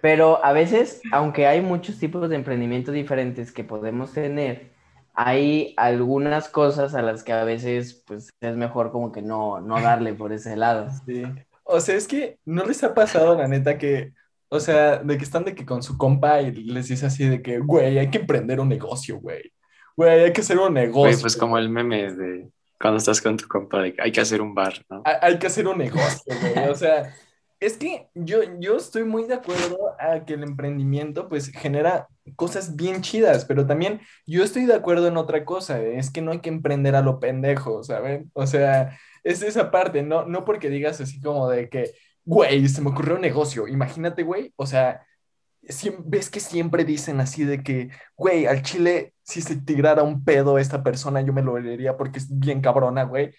Pero 0.00 0.44
a 0.44 0.52
veces, 0.52 1.00
aunque 1.12 1.46
hay 1.46 1.60
muchos 1.60 2.00
tipos 2.00 2.28
de 2.28 2.34
emprendimiento 2.34 2.90
diferentes 2.90 3.52
que 3.52 3.62
podemos 3.62 4.12
tener, 4.12 4.72
hay 5.14 5.74
algunas 5.76 6.48
cosas 6.48 6.94
a 6.94 7.02
las 7.02 7.22
que 7.22 7.32
a 7.32 7.44
veces 7.44 8.02
pues 8.06 8.30
es 8.40 8.56
mejor 8.56 8.92
como 8.92 9.12
que 9.12 9.22
no, 9.22 9.60
no 9.60 9.80
darle 9.80 10.14
por 10.14 10.32
ese 10.32 10.56
lado. 10.56 10.88
Sí. 11.06 11.24
O 11.64 11.80
sea, 11.80 11.96
es 11.96 12.08
que 12.08 12.38
no 12.44 12.64
les 12.64 12.82
ha 12.82 12.94
pasado, 12.94 13.36
la 13.36 13.48
neta, 13.48 13.78
que, 13.78 14.12
o 14.48 14.60
sea, 14.60 14.98
de 14.98 15.16
que 15.16 15.24
están 15.24 15.44
de 15.44 15.54
que 15.54 15.66
con 15.66 15.82
su 15.82 15.96
compa 15.96 16.40
y 16.40 16.52
les 16.52 16.88
dice 16.88 17.06
así 17.06 17.28
de 17.28 17.42
que, 17.42 17.58
güey, 17.58 17.98
hay 17.98 18.10
que 18.10 18.18
emprender 18.18 18.60
un 18.60 18.68
negocio, 18.68 19.18
güey. 19.18 19.52
Güey, 19.96 20.24
hay 20.24 20.32
que 20.32 20.40
hacer 20.40 20.58
un 20.58 20.74
negocio. 20.74 21.10
Güey, 21.10 21.20
pues 21.20 21.36
como 21.36 21.58
el 21.58 21.68
meme 21.68 22.12
de 22.12 22.48
cuando 22.80 22.98
estás 22.98 23.20
con 23.20 23.36
tu 23.36 23.46
compa, 23.46 23.80
de 23.80 23.94
que 23.94 24.02
hay 24.02 24.10
que 24.10 24.20
hacer 24.20 24.42
un 24.42 24.54
bar, 24.54 24.74
¿no? 24.90 25.02
Hay, 25.04 25.14
hay 25.20 25.38
que 25.38 25.46
hacer 25.46 25.68
un 25.68 25.78
negocio, 25.78 26.34
güey. 26.40 26.68
O 26.68 26.74
sea, 26.74 27.14
es 27.62 27.76
que 27.76 28.08
yo, 28.14 28.40
yo 28.58 28.76
estoy 28.76 29.04
muy 29.04 29.24
de 29.24 29.34
acuerdo 29.34 29.94
a 30.00 30.24
que 30.24 30.34
el 30.34 30.42
emprendimiento 30.42 31.28
pues 31.28 31.48
genera 31.48 32.08
cosas 32.34 32.74
bien 32.74 33.02
chidas, 33.02 33.44
pero 33.44 33.66
también 33.66 34.00
yo 34.26 34.42
estoy 34.42 34.66
de 34.66 34.74
acuerdo 34.74 35.06
en 35.06 35.16
otra 35.16 35.44
cosa, 35.44 35.80
es 35.80 36.10
que 36.10 36.22
no 36.22 36.32
hay 36.32 36.40
que 36.40 36.48
emprender 36.48 36.96
a 36.96 37.02
lo 37.02 37.20
pendejo, 37.20 37.84
¿saben? 37.84 38.30
O 38.34 38.48
sea, 38.48 38.98
es 39.22 39.42
esa 39.42 39.70
parte, 39.70 40.02
no, 40.02 40.26
no 40.26 40.44
porque 40.44 40.70
digas 40.70 41.00
así 41.00 41.20
como 41.20 41.48
de 41.48 41.68
que, 41.68 41.92
güey, 42.24 42.68
se 42.68 42.80
me 42.80 42.90
ocurrió 42.90 43.14
un 43.14 43.20
negocio, 43.20 43.68
imagínate, 43.68 44.24
güey, 44.24 44.52
o 44.56 44.66
sea, 44.66 45.06
ves 46.04 46.30
que 46.30 46.40
siempre 46.40 46.84
dicen 46.84 47.20
así 47.20 47.44
de 47.44 47.62
que, 47.62 47.90
güey, 48.16 48.46
al 48.46 48.62
chile, 48.62 49.14
si 49.22 49.40
se 49.40 49.54
tirara 49.54 50.02
un 50.02 50.24
pedo 50.24 50.58
esta 50.58 50.82
persona, 50.82 51.20
yo 51.20 51.32
me 51.32 51.42
lo 51.42 51.52
olería 51.52 51.96
porque 51.96 52.18
es 52.18 52.26
bien 52.28 52.60
cabrona, 52.60 53.04
güey. 53.04 53.32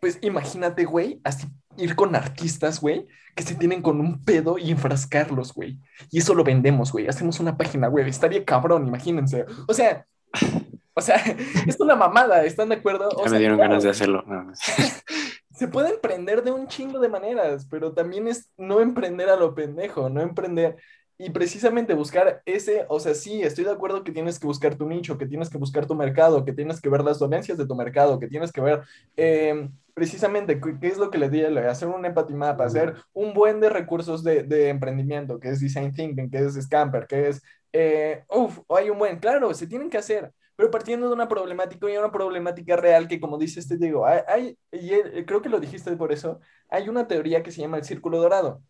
Pues 0.00 0.18
imagínate, 0.22 0.84
güey, 0.86 1.20
así 1.22 1.46
ir 1.80 1.96
con 1.96 2.14
artistas, 2.14 2.80
güey, 2.80 3.06
que 3.34 3.42
se 3.42 3.54
tienen 3.54 3.82
con 3.82 4.00
un 4.00 4.24
pedo 4.24 4.58
y 4.58 4.70
enfrascarlos, 4.70 5.54
güey. 5.54 5.78
Y 6.10 6.18
eso 6.18 6.34
lo 6.34 6.44
vendemos, 6.44 6.92
güey. 6.92 7.08
Hacemos 7.08 7.40
una 7.40 7.56
página 7.56 7.88
web. 7.88 8.06
Estaría 8.06 8.44
cabrón, 8.44 8.86
imagínense. 8.86 9.46
O 9.66 9.74
sea, 9.74 10.06
o 10.94 11.00
sea, 11.00 11.16
es 11.66 11.78
una 11.80 11.96
mamada, 11.96 12.44
¿están 12.44 12.68
de 12.68 12.76
acuerdo? 12.76 13.08
O 13.16 13.24
Ya 13.24 13.24
sea, 13.24 13.32
me 13.32 13.38
dieron 13.38 13.56
claro, 13.56 13.70
ganas 13.70 13.84
de 13.84 13.90
hacerlo. 13.90 14.24
se 15.54 15.68
puede 15.68 15.90
emprender 15.90 16.42
de 16.42 16.52
un 16.52 16.68
chingo 16.68 17.00
de 17.00 17.08
maneras, 17.08 17.66
pero 17.70 17.92
también 17.92 18.28
es 18.28 18.50
no 18.56 18.80
emprender 18.80 19.28
a 19.28 19.36
lo 19.36 19.54
pendejo, 19.54 20.08
no 20.08 20.20
emprender 20.20 20.76
y 21.22 21.30
precisamente 21.30 21.94
buscar 21.94 22.42
ese, 22.46 22.86
o 22.88 22.98
sea, 23.00 23.14
sí, 23.14 23.42
estoy 23.42 23.64
de 23.64 23.72
acuerdo 23.72 24.04
que 24.04 24.12
tienes 24.12 24.38
que 24.38 24.46
buscar 24.46 24.76
tu 24.76 24.86
nicho, 24.88 25.18
que 25.18 25.26
tienes 25.26 25.50
que 25.50 25.58
buscar 25.58 25.86
tu 25.86 25.94
mercado, 25.94 26.44
que 26.44 26.52
tienes 26.52 26.80
que 26.80 26.88
ver 26.88 27.02
las 27.04 27.18
dolencias 27.18 27.58
de 27.58 27.66
tu 27.66 27.74
mercado, 27.74 28.18
que 28.18 28.28
tienes 28.28 28.52
que 28.52 28.60
ver 28.62 28.82
eh, 29.16 29.68
precisamente 29.94 30.60
qué 30.60 30.78
qué 30.80 30.88
es 30.88 30.98
lo 30.98 31.10
que 31.10 31.18
le 31.18 31.28
di, 31.30 31.42
hacer 31.44 31.88
un 31.88 32.04
empathy 32.06 32.34
map, 32.34 32.60
hacer 32.60 32.94
un 33.12 33.34
buen 33.34 33.60
de 33.60 33.68
recursos 33.70 34.24
de, 34.24 34.44
de 34.44 34.68
emprendimiento, 34.70 35.38
que 35.40 35.50
es 35.50 35.60
design 35.60 35.92
thinking, 35.92 36.30
que 36.30 36.38
es 36.38 36.54
scamper, 36.54 37.06
que 37.06 37.28
es, 37.28 37.42
eh, 37.72 38.24
uff, 38.30 38.60
hay 38.70 38.90
un 38.90 38.98
buen, 38.98 39.18
claro, 39.18 39.52
se 39.54 39.66
tienen 39.66 39.90
que 39.90 39.98
hacer, 39.98 40.32
pero 40.56 40.70
partiendo 40.70 41.06
de 41.08 41.14
una 41.14 41.28
problemática 41.28 41.90
y 41.90 41.96
una 41.96 42.10
problemática 42.12 42.76
real 42.76 43.08
que, 43.08 43.20
como 43.20 43.38
dice 43.38 43.60
este 43.60 43.76
Diego, 43.76 44.06
hay, 44.06 44.20
hay- 44.26 44.58
y 44.72 44.92
él- 44.94 45.24
creo 45.26 45.42
que 45.42 45.48
lo 45.48 45.60
dijiste 45.60 45.94
por 45.96 46.12
eso, 46.12 46.40
hay 46.68 46.88
una 46.88 47.06
teoría 47.06 47.42
que 47.42 47.50
se 47.52 47.60
llama 47.60 47.76
el 47.78 47.84
círculo 47.84 48.18
dorado, 48.18 48.62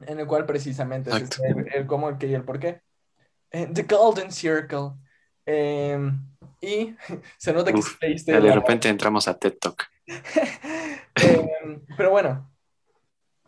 en 0.00 0.20
el 0.20 0.26
cual 0.26 0.44
precisamente 0.46 1.10
es 1.10 1.16
Exacto. 1.16 1.42
este, 1.44 1.60
el, 1.60 1.74
el 1.82 1.86
cómo, 1.86 2.08
el 2.08 2.18
qué 2.18 2.26
y 2.26 2.34
el 2.34 2.44
por 2.44 2.58
qué. 2.58 2.80
Eh, 3.50 3.68
the 3.72 3.82
Golden 3.84 4.30
Circle. 4.32 4.90
Eh, 5.46 5.98
y 6.60 6.94
se 7.38 7.52
nota 7.52 7.72
que 7.72 7.78
Uf, 7.78 7.98
de 8.00 8.40
la- 8.40 8.54
repente 8.54 8.88
entramos 8.88 9.28
a 9.28 9.38
TED 9.38 9.54
Talk. 9.60 9.84
Eh, 11.18 11.80
pero 11.96 12.10
bueno, 12.10 12.52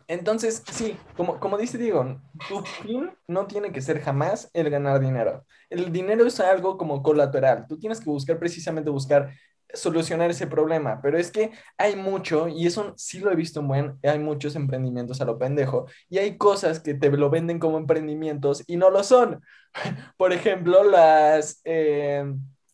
entonces 0.07 0.63
sí, 0.71 0.97
como, 1.15 1.39
como 1.39 1.55
dice 1.55 1.77
Diego, 1.77 2.19
tu 2.47 2.61
fin 2.63 3.11
no 3.27 3.45
tiene 3.45 3.71
que 3.71 3.79
ser 3.79 4.01
jamás 4.01 4.49
el 4.53 4.71
ganar 4.71 4.99
dinero. 4.99 5.45
El 5.69 5.91
dinero 5.91 6.25
es 6.25 6.39
algo 6.39 6.79
como 6.79 7.03
colateral. 7.03 7.67
Tú 7.67 7.77
tienes 7.77 7.99
que 7.99 8.09
buscar 8.09 8.39
precisamente 8.39 8.89
buscar 8.89 9.31
solucionar 9.73 10.29
ese 10.31 10.47
problema, 10.47 10.99
pero 11.01 11.17
es 11.17 11.31
que 11.31 11.51
hay 11.77 11.95
mucho, 11.95 12.47
y 12.47 12.65
eso 12.67 12.93
sí 12.97 13.19
lo 13.19 13.31
he 13.31 13.35
visto 13.35 13.59
en 13.59 13.67
buen, 13.67 13.99
hay 14.03 14.19
muchos 14.19 14.55
emprendimientos 14.55 15.21
a 15.21 15.25
lo 15.25 15.37
pendejo, 15.37 15.85
y 16.09 16.17
hay 16.17 16.37
cosas 16.37 16.79
que 16.79 16.93
te 16.95 17.09
lo 17.11 17.29
venden 17.29 17.59
como 17.59 17.77
emprendimientos 17.77 18.63
y 18.67 18.77
no 18.77 18.89
lo 18.89 19.03
son. 19.03 19.41
Por 20.17 20.33
ejemplo, 20.33 20.83
las, 20.83 21.61
eh, 21.65 22.23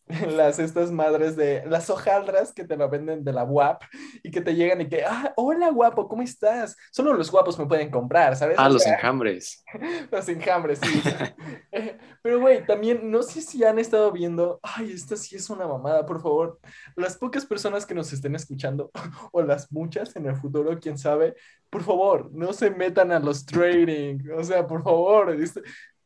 las 0.36 0.58
estas 0.58 0.92
madres 0.92 1.34
de 1.36 1.64
las 1.66 1.90
hojaldras 1.90 2.52
que 2.52 2.64
te 2.64 2.76
lo 2.76 2.88
venden 2.88 3.24
de 3.24 3.32
la 3.32 3.44
UAP 3.44 3.82
y 4.22 4.30
que 4.30 4.40
te 4.40 4.54
llegan 4.54 4.80
y 4.80 4.88
que, 4.88 5.04
ah, 5.04 5.32
hola 5.36 5.70
guapo, 5.70 6.08
¿cómo 6.08 6.22
estás? 6.22 6.76
Solo 6.92 7.12
los 7.14 7.30
guapos 7.30 7.58
me 7.58 7.66
pueden 7.66 7.90
comprar, 7.90 8.36
¿sabes? 8.36 8.56
Ah, 8.58 8.68
O 8.68 8.72
los 8.72 8.82
sea, 8.82 8.94
enjambres. 8.94 9.64
los 10.10 10.28
enjambres, 10.28 10.78
sí. 10.80 11.02
Pero, 12.22 12.40
güey, 12.40 12.64
también 12.66 13.10
no 13.10 13.22
sé 13.22 13.40
si 13.40 13.62
han 13.64 13.78
estado 13.78 14.10
viendo, 14.12 14.60
ay, 14.62 14.92
esta 14.92 15.16
sí 15.16 15.36
es 15.36 15.50
una 15.50 15.66
mamada, 15.66 16.06
por 16.06 16.20
favor. 16.20 16.58
Las 16.96 17.16
pocas 17.16 17.44
personas 17.46 17.84
que 17.86 17.94
nos 17.94 18.12
estén 18.12 18.34
escuchando, 18.34 18.90
o 19.32 19.42
las 19.42 19.70
muchas 19.72 20.14
en 20.16 20.26
el 20.26 20.36
futuro, 20.36 20.78
quién 20.80 20.98
sabe, 20.98 21.34
por 21.70 21.82
favor, 21.82 22.30
no 22.32 22.52
se 22.52 22.70
metan 22.70 23.12
a 23.12 23.18
los 23.18 23.44
trading. 23.44 24.18
O 24.36 24.42
sea, 24.44 24.66
por 24.66 24.82
favor. 24.82 25.30
es- 25.40 25.60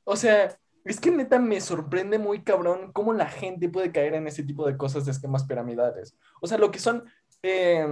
o 0.04 0.16
sea, 0.16 0.56
es 0.84 1.00
que 1.00 1.10
neta 1.10 1.38
me 1.38 1.60
sorprende 1.60 2.18
muy 2.18 2.42
cabrón 2.42 2.92
cómo 2.92 3.12
la 3.12 3.26
gente 3.26 3.68
puede 3.68 3.92
caer 3.92 4.14
en 4.14 4.26
ese 4.26 4.42
tipo 4.42 4.66
de 4.66 4.76
cosas 4.76 5.04
de 5.04 5.12
esquemas 5.12 5.44
piramidales. 5.44 6.16
O 6.40 6.46
sea, 6.46 6.58
lo 6.58 6.70
que 6.70 6.78
son, 6.78 7.04
eh, 7.42 7.86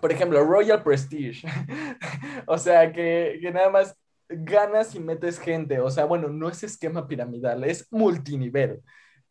por 0.00 0.12
ejemplo, 0.12 0.44
Royal 0.44 0.82
Prestige. 0.82 1.46
o 2.46 2.58
sea, 2.58 2.92
que, 2.92 3.38
que 3.40 3.52
nada 3.52 3.70
más 3.70 3.96
ganas 4.28 4.94
y 4.94 5.00
metes 5.00 5.38
gente. 5.38 5.80
O 5.80 5.90
sea, 5.90 6.04
bueno, 6.04 6.28
no 6.28 6.48
es 6.48 6.62
esquema 6.62 7.06
piramidal, 7.06 7.64
es 7.64 7.86
multinivel. 7.92 8.82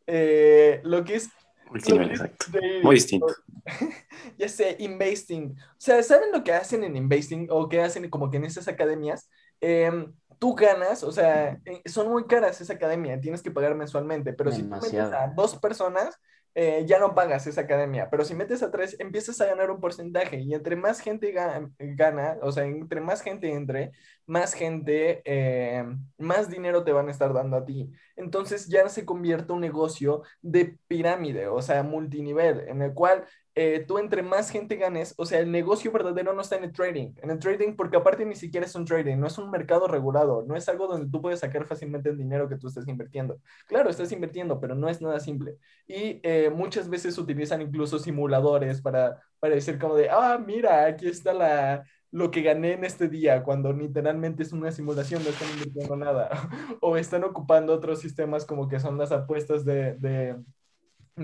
Eh, 0.07 0.81
lo 0.83 1.03
que 1.03 1.15
es... 1.15 1.29
Multinivel, 1.69 2.07
lo 2.07 2.07
que 2.07 2.13
es 2.13 2.21
exacto. 2.21 2.45
trading, 2.51 2.83
Muy 2.83 2.95
distinto. 2.95 3.36
ya 4.38 4.50
sé, 4.50 4.75
investing. 4.79 5.51
O 5.51 5.79
sea, 5.79 6.01
¿saben 6.03 6.31
lo 6.31 6.43
que 6.43 6.53
hacen 6.53 6.83
en 6.83 6.95
investing 6.95 7.48
o 7.50 7.69
qué 7.69 7.81
hacen 7.81 8.09
como 8.09 8.29
que 8.29 8.38
en 8.38 8.45
esas 8.45 8.67
academias? 8.67 9.29
Em, 9.62 10.13
tú 10.39 10.55
ganas, 10.55 11.03
o 11.03 11.12
sea, 11.12 11.60
eh, 11.65 11.81
son 11.86 12.10
muy 12.10 12.25
caras 12.25 12.62
esa 12.62 12.74
academia, 12.74 13.19
tienes 13.22 13.43
que 13.43 13.51
pagar 13.51 13.75
mensualmente, 13.75 14.34
pero 14.34 14.51
si 14.51 14.63
tú 14.63 14.77
metes 14.81 15.12
a 15.12 15.27
dos 15.36 15.58
personas, 15.60 16.17
eh, 16.55 16.84
ya 16.88 17.00
no 17.00 17.13
pagas 17.15 17.46
esa 17.48 17.62
academia, 17.62 18.10
pero 18.10 18.25
si 18.25 18.34
metes 18.36 18.63
a 18.63 18.72
tres, 18.72 18.96
empiezas 19.00 19.39
a 19.41 19.46
ganar 19.46 19.69
un 19.72 19.79
porcentaje 19.79 20.39
y 20.41 20.53
entre 20.53 20.75
más 20.75 21.00
gente 21.00 21.34
ga- 21.34 21.72
gana, 21.77 22.38
o 22.41 22.51
sea, 22.51 22.65
entre 22.65 23.01
más 23.01 23.22
gente 23.22 23.51
entre, 23.53 23.91
más 24.25 24.53
gente, 24.53 25.22
eh, 25.25 25.86
más 26.17 26.50
dinero 26.50 26.84
te 26.84 26.91
van 26.91 27.08
a 27.08 27.12
estar 27.12 27.34
dando 27.34 27.58
a 27.58 27.65
ti. 27.65 27.91
Entonces 28.15 28.67
ya 28.67 28.89
se 28.89 29.05
convierte 29.05 29.53
un 29.53 29.62
negocio 29.62 30.24
de 30.41 30.77
pirámide, 30.88 31.48
o 31.48 31.62
sea, 31.62 31.84
multinivel, 31.84 32.62
en 32.67 32.81
el 32.81 32.93
cual 32.93 33.25
eh, 33.61 33.83
tú 33.85 33.97
entre 33.97 34.23
más 34.23 34.49
gente 34.49 34.77
ganes, 34.77 35.13
o 35.17 35.25
sea, 35.25 35.39
el 35.39 35.51
negocio 35.51 35.91
verdadero 35.91 36.31
no 36.31 36.39
está 36.39 36.55
en 36.55 36.63
el 36.63 36.71
trading, 36.71 37.11
en 37.21 37.29
el 37.29 37.39
trading 37.39 37.75
porque 37.75 37.97
aparte 37.97 38.25
ni 38.25 38.35
siquiera 38.35 38.65
es 38.65 38.73
un 38.73 38.85
trading, 38.85 39.17
no 39.17 39.27
es 39.27 39.37
un 39.37 39.51
mercado 39.51 39.85
regulado, 39.85 40.45
no 40.47 40.55
es 40.55 40.69
algo 40.69 40.87
donde 40.87 41.11
tú 41.11 41.21
puedes 41.21 41.41
sacar 41.41 41.65
fácilmente 41.65 42.07
el 42.07 42.17
dinero 42.17 42.47
que 42.47 42.55
tú 42.55 42.69
estás 42.69 42.87
invirtiendo. 42.87 43.41
Claro, 43.67 43.89
estás 43.89 44.13
invirtiendo, 44.13 44.61
pero 44.61 44.75
no 44.75 44.87
es 44.87 45.01
nada 45.01 45.19
simple. 45.19 45.57
Y 45.87 46.21
eh, 46.23 46.49
muchas 46.49 46.89
veces 46.89 47.17
utilizan 47.17 47.61
incluso 47.61 47.99
simuladores 47.99 48.81
para, 48.81 49.21
para 49.39 49.55
decir 49.55 49.77
como 49.77 49.95
de, 49.95 50.09
ah, 50.09 50.41
mira, 50.41 50.85
aquí 50.85 51.09
está 51.09 51.33
la, 51.33 51.83
lo 52.11 52.31
que 52.31 52.41
gané 52.41 52.73
en 52.73 52.85
este 52.85 53.09
día, 53.09 53.43
cuando 53.43 53.73
literalmente 53.73 54.43
es 54.43 54.53
una 54.53 54.71
simulación, 54.71 55.21
no 55.21 55.31
están 55.31 55.49
invirtiendo 55.49 55.97
nada, 55.97 56.29
o 56.81 56.95
están 56.95 57.25
ocupando 57.25 57.73
otros 57.73 57.99
sistemas 57.99 58.45
como 58.45 58.69
que 58.69 58.79
son 58.79 58.97
las 58.97 59.11
apuestas 59.11 59.65
de, 59.65 59.95
de, 59.95 60.37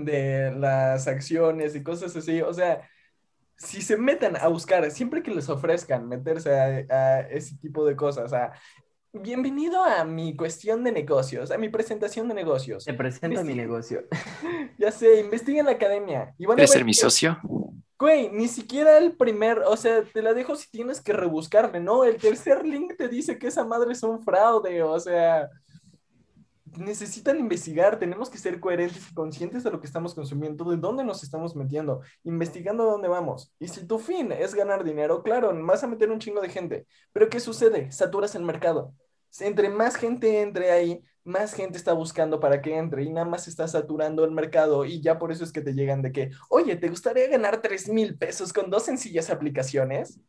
de 0.04 0.52
las 0.56 1.06
acciones 1.08 1.74
y 1.74 1.82
cosas 1.82 2.14
así, 2.16 2.40
o 2.42 2.52
sea, 2.52 2.88
si 3.56 3.80
se 3.80 3.96
meten 3.96 4.36
a 4.36 4.48
buscar, 4.48 4.90
siempre 4.90 5.22
que 5.22 5.30
les 5.30 5.48
ofrezcan 5.48 6.06
meterse 6.08 6.54
a, 6.58 6.94
a 6.94 7.20
ese 7.22 7.56
tipo 7.56 7.86
de 7.86 7.96
cosas, 7.96 8.32
a 8.32 8.52
bienvenido 9.12 9.82
a 9.82 10.04
mi 10.04 10.36
cuestión 10.36 10.84
de 10.84 10.92
negocios, 10.92 11.50
a 11.50 11.56
mi 11.56 11.70
presentación 11.70 12.28
de 12.28 12.34
negocios. 12.34 12.84
Te 12.84 12.92
presento 12.92 13.42
mi 13.42 13.52
Investiga- 13.52 13.56
negocio. 13.62 14.04
Ya 14.78 14.90
sé, 14.92 15.20
investiga 15.20 15.60
en 15.60 15.66
la 15.66 15.72
academia. 15.72 16.34
Y 16.36 16.44
van 16.44 16.54
a 16.54 16.56
¿Quieres 16.56 16.70
ver 16.72 16.78
ser 16.80 16.84
mi 16.84 16.92
que- 16.92 16.98
socio? 16.98 17.38
Güey, 17.98 18.28
ni 18.30 18.46
siquiera 18.46 18.98
el 18.98 19.16
primer, 19.16 19.60
o 19.60 19.74
sea, 19.74 20.02
te 20.02 20.20
la 20.20 20.34
dejo 20.34 20.54
si 20.54 20.70
tienes 20.70 21.00
que 21.00 21.14
rebuscarle, 21.14 21.80
¿no? 21.80 22.04
El 22.04 22.16
tercer 22.18 22.62
link 22.66 22.92
te 22.98 23.08
dice 23.08 23.38
que 23.38 23.46
esa 23.46 23.64
madre 23.64 23.92
es 23.92 24.02
un 24.02 24.22
fraude, 24.22 24.82
o 24.82 25.00
sea, 25.00 25.48
necesitan 26.78 27.38
investigar, 27.38 27.98
tenemos 27.98 28.30
que 28.30 28.38
ser 28.38 28.60
coherentes 28.60 29.10
y 29.10 29.14
conscientes 29.14 29.64
de 29.64 29.70
lo 29.70 29.80
que 29.80 29.86
estamos 29.86 30.14
consumiendo, 30.14 30.64
de 30.70 30.76
dónde 30.76 31.04
nos 31.04 31.22
estamos 31.22 31.56
metiendo, 31.56 32.02
investigando 32.24 32.84
dónde 32.84 33.08
vamos. 33.08 33.52
Y 33.58 33.68
si 33.68 33.86
tu 33.86 33.98
fin 33.98 34.32
es 34.32 34.54
ganar 34.54 34.84
dinero, 34.84 35.22
claro, 35.22 35.52
vas 35.64 35.82
a 35.82 35.86
meter 35.86 36.10
un 36.10 36.18
chingo 36.18 36.40
de 36.40 36.48
gente, 36.48 36.86
pero 37.12 37.28
¿qué 37.28 37.40
sucede? 37.40 37.90
Saturas 37.92 38.34
el 38.34 38.42
mercado. 38.42 38.94
Entre 39.40 39.68
más 39.68 39.96
gente 39.96 40.40
entre 40.40 40.70
ahí, 40.70 41.02
más 41.24 41.52
gente 41.54 41.76
está 41.76 41.92
buscando 41.92 42.38
para 42.40 42.62
que 42.62 42.76
entre 42.76 43.02
y 43.02 43.12
nada 43.12 43.26
más 43.26 43.48
está 43.48 43.66
saturando 43.66 44.24
el 44.24 44.30
mercado 44.30 44.84
y 44.84 45.00
ya 45.00 45.18
por 45.18 45.32
eso 45.32 45.44
es 45.44 45.52
que 45.52 45.60
te 45.60 45.74
llegan 45.74 46.00
de 46.00 46.12
que, 46.12 46.30
oye, 46.48 46.76
¿te 46.76 46.88
gustaría 46.88 47.28
ganar 47.28 47.60
3 47.60 47.88
mil 47.88 48.16
pesos 48.16 48.52
con 48.52 48.70
dos 48.70 48.84
sencillas 48.84 49.28
aplicaciones? 49.28 50.20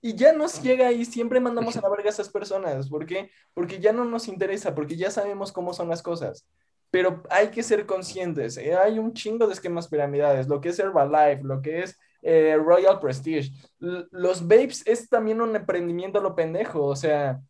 Y 0.00 0.14
ya 0.14 0.32
nos 0.32 0.62
llega 0.62 0.92
y 0.92 1.04
siempre 1.04 1.40
mandamos 1.40 1.76
a 1.76 1.80
la 1.80 1.88
verga 1.88 2.06
a 2.06 2.10
esas 2.10 2.28
personas. 2.28 2.88
¿Por 2.88 3.04
qué? 3.04 3.30
Porque 3.54 3.80
ya 3.80 3.92
no 3.92 4.04
nos 4.04 4.28
interesa, 4.28 4.74
porque 4.74 4.96
ya 4.96 5.10
sabemos 5.10 5.50
cómo 5.52 5.72
son 5.72 5.88
las 5.88 6.02
cosas. 6.02 6.46
Pero 6.90 7.22
hay 7.30 7.48
que 7.48 7.62
ser 7.62 7.84
conscientes. 7.84 8.56
eh, 8.56 8.74
Hay 8.74 8.98
un 8.98 9.12
chingo 9.12 9.46
de 9.46 9.52
esquemas 9.54 9.88
piramidales, 9.88 10.48
lo 10.48 10.60
que 10.60 10.68
es 10.70 10.78
Herbalife, 10.78 11.42
lo 11.42 11.60
que 11.60 11.82
es 11.82 11.98
eh, 12.22 12.56
Royal 12.56 12.98
Prestige. 13.00 13.50
L- 13.80 14.06
los 14.10 14.42
vapes 14.46 14.82
es 14.86 15.08
también 15.08 15.40
un 15.40 15.54
emprendimiento 15.56 16.18
a 16.18 16.22
lo 16.22 16.34
pendejo. 16.34 16.84
O 16.84 16.96
sea, 16.96 17.40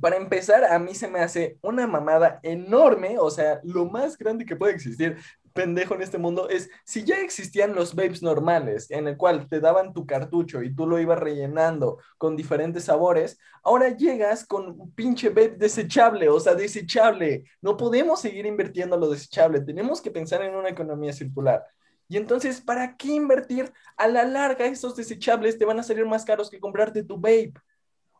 para 0.00 0.16
empezar, 0.16 0.64
a 0.64 0.78
mí 0.78 0.94
se 0.94 1.08
me 1.08 1.18
hace 1.20 1.58
una 1.62 1.86
mamada 1.86 2.38
enorme, 2.42 3.16
o 3.18 3.30
sea, 3.30 3.60
lo 3.64 3.86
más 3.86 4.16
grande 4.16 4.44
que 4.44 4.54
puede 4.54 4.72
existir, 4.74 5.16
pendejo 5.58 5.96
en 5.96 6.02
este 6.02 6.18
mundo, 6.18 6.48
es 6.48 6.70
si 6.84 7.02
ya 7.02 7.16
existían 7.20 7.74
los 7.74 7.96
vapes 7.96 8.22
normales, 8.22 8.88
en 8.92 9.08
el 9.08 9.16
cual 9.16 9.48
te 9.48 9.58
daban 9.58 9.92
tu 9.92 10.06
cartucho 10.06 10.62
y 10.62 10.72
tú 10.72 10.86
lo 10.86 11.00
ibas 11.00 11.18
rellenando 11.18 11.98
con 12.16 12.36
diferentes 12.36 12.84
sabores, 12.84 13.40
ahora 13.64 13.88
llegas 13.88 14.46
con 14.46 14.80
un 14.80 14.92
pinche 14.92 15.30
vape 15.30 15.56
desechable, 15.56 16.28
o 16.28 16.38
sea, 16.38 16.54
desechable. 16.54 17.42
No 17.60 17.76
podemos 17.76 18.20
seguir 18.20 18.46
invirtiendo 18.46 18.94
en 18.94 19.00
lo 19.00 19.10
desechable, 19.10 19.60
tenemos 19.62 20.00
que 20.00 20.12
pensar 20.12 20.42
en 20.42 20.54
una 20.54 20.68
economía 20.68 21.12
circular. 21.12 21.66
Y 22.06 22.18
entonces, 22.18 22.60
¿para 22.60 22.96
qué 22.96 23.08
invertir? 23.08 23.72
A 23.96 24.06
la 24.06 24.22
larga, 24.22 24.64
esos 24.64 24.94
desechables 24.94 25.58
te 25.58 25.64
van 25.64 25.80
a 25.80 25.82
salir 25.82 26.06
más 26.06 26.24
caros 26.24 26.50
que 26.50 26.60
comprarte 26.60 27.02
tu 27.02 27.16
vape. 27.16 27.54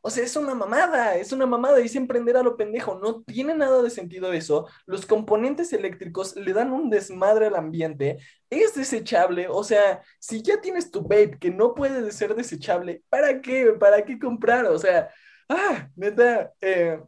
O 0.02 0.10
sea, 0.10 0.24
es 0.24 0.36
una 0.36 0.54
mamada, 0.54 1.16
es 1.16 1.32
una 1.32 1.46
mamada, 1.46 1.78
es 1.80 1.96
emprender 1.96 2.36
a 2.36 2.42
lo 2.42 2.56
pendejo, 2.56 2.98
no 3.02 3.22
tiene 3.22 3.54
nada 3.54 3.82
de 3.82 3.90
sentido 3.90 4.32
eso. 4.32 4.66
Los 4.86 5.06
componentes 5.06 5.72
eléctricos 5.72 6.36
le 6.36 6.52
dan 6.52 6.72
un 6.72 6.90
desmadre 6.90 7.46
al 7.46 7.56
ambiente, 7.56 8.18
es 8.50 8.74
desechable, 8.74 9.46
o 9.48 9.62
sea, 9.64 10.02
si 10.18 10.42
ya 10.42 10.60
tienes 10.60 10.90
tu 10.90 11.02
vape 11.02 11.38
que 11.38 11.50
no 11.50 11.74
puede 11.74 12.10
ser 12.12 12.34
desechable, 12.34 13.02
¿para 13.08 13.40
qué? 13.40 13.72
¿Para 13.78 14.04
qué 14.04 14.18
comprar? 14.18 14.66
O 14.66 14.78
sea, 14.78 15.10
ah, 15.48 15.88
neta, 15.96 16.52
eh, 16.60 17.00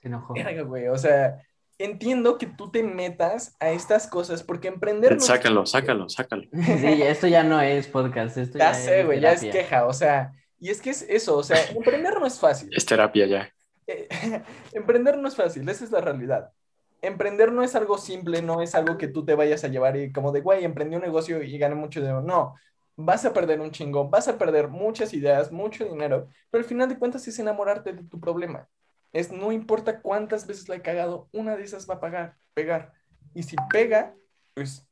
Se 0.00 0.08
enojó. 0.08 0.34
verga, 0.34 0.62
güey, 0.62 0.88
o 0.88 0.98
sea, 0.98 1.42
entiendo 1.78 2.38
que 2.38 2.46
tú 2.46 2.70
te 2.70 2.82
metas 2.82 3.56
a 3.60 3.70
estas 3.70 4.06
cosas 4.06 4.42
porque 4.42 4.68
emprender... 4.68 5.20
Sácalo, 5.20 5.66
sácalo, 5.66 6.08
sácalo. 6.08 6.44
Sí, 6.52 7.02
esto 7.02 7.26
ya 7.26 7.42
no 7.42 7.60
es 7.60 7.88
podcast, 7.88 8.36
esto 8.36 8.58
Ya 8.58 8.72
ya, 8.72 8.74
sé, 8.74 9.04
güey, 9.04 9.20
ya 9.20 9.32
es 9.32 9.40
queja, 9.42 9.86
o 9.86 9.92
sea, 9.92 10.32
y 10.62 10.70
es 10.70 10.80
que 10.80 10.90
es 10.90 11.02
eso, 11.08 11.36
o 11.36 11.42
sea, 11.42 11.56
emprender 11.70 12.20
no 12.20 12.24
es 12.24 12.38
fácil. 12.38 12.70
Es 12.72 12.86
terapia 12.86 13.26
ya. 13.26 13.52
Eh, 13.88 14.06
emprender 14.72 15.18
no 15.18 15.26
es 15.26 15.34
fácil, 15.34 15.68
esa 15.68 15.84
es 15.84 15.90
la 15.90 16.00
realidad. 16.00 16.52
Emprender 17.00 17.50
no 17.50 17.64
es 17.64 17.74
algo 17.74 17.98
simple, 17.98 18.42
no 18.42 18.62
es 18.62 18.76
algo 18.76 18.96
que 18.96 19.08
tú 19.08 19.24
te 19.24 19.34
vayas 19.34 19.64
a 19.64 19.68
llevar 19.68 19.96
y 19.96 20.12
como 20.12 20.30
de, 20.30 20.40
güey, 20.40 20.64
emprendí 20.64 20.94
un 20.94 21.02
negocio 21.02 21.42
y 21.42 21.58
gané 21.58 21.74
mucho 21.74 21.98
dinero. 21.98 22.22
No, 22.22 22.54
vas 22.94 23.24
a 23.24 23.32
perder 23.32 23.60
un 23.60 23.72
chingo, 23.72 24.08
vas 24.08 24.28
a 24.28 24.38
perder 24.38 24.68
muchas 24.68 25.12
ideas, 25.14 25.50
mucho 25.50 25.84
dinero, 25.84 26.28
pero 26.48 26.62
al 26.62 26.68
final 26.68 26.88
de 26.88 26.96
cuentas 26.96 27.26
es 27.26 27.40
enamorarte 27.40 27.92
de 27.92 28.04
tu 28.04 28.20
problema. 28.20 28.68
Es 29.12 29.32
no 29.32 29.50
importa 29.50 30.00
cuántas 30.00 30.46
veces 30.46 30.68
la 30.68 30.76
he 30.76 30.80
cagado, 30.80 31.28
una 31.32 31.56
de 31.56 31.64
esas 31.64 31.90
va 31.90 31.94
a 31.94 32.00
pagar, 32.00 32.36
pegar. 32.54 32.92
Y 33.34 33.42
si 33.42 33.56
pega, 33.68 34.14
pues 34.54 34.86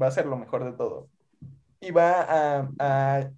va 0.00 0.08
a 0.08 0.10
ser 0.10 0.26
lo 0.26 0.36
mejor 0.36 0.64
de 0.64 0.72
todo. 0.72 1.08
Y 1.80 1.92
va 1.92 2.20
a, 2.20 2.70
a 2.78 3.30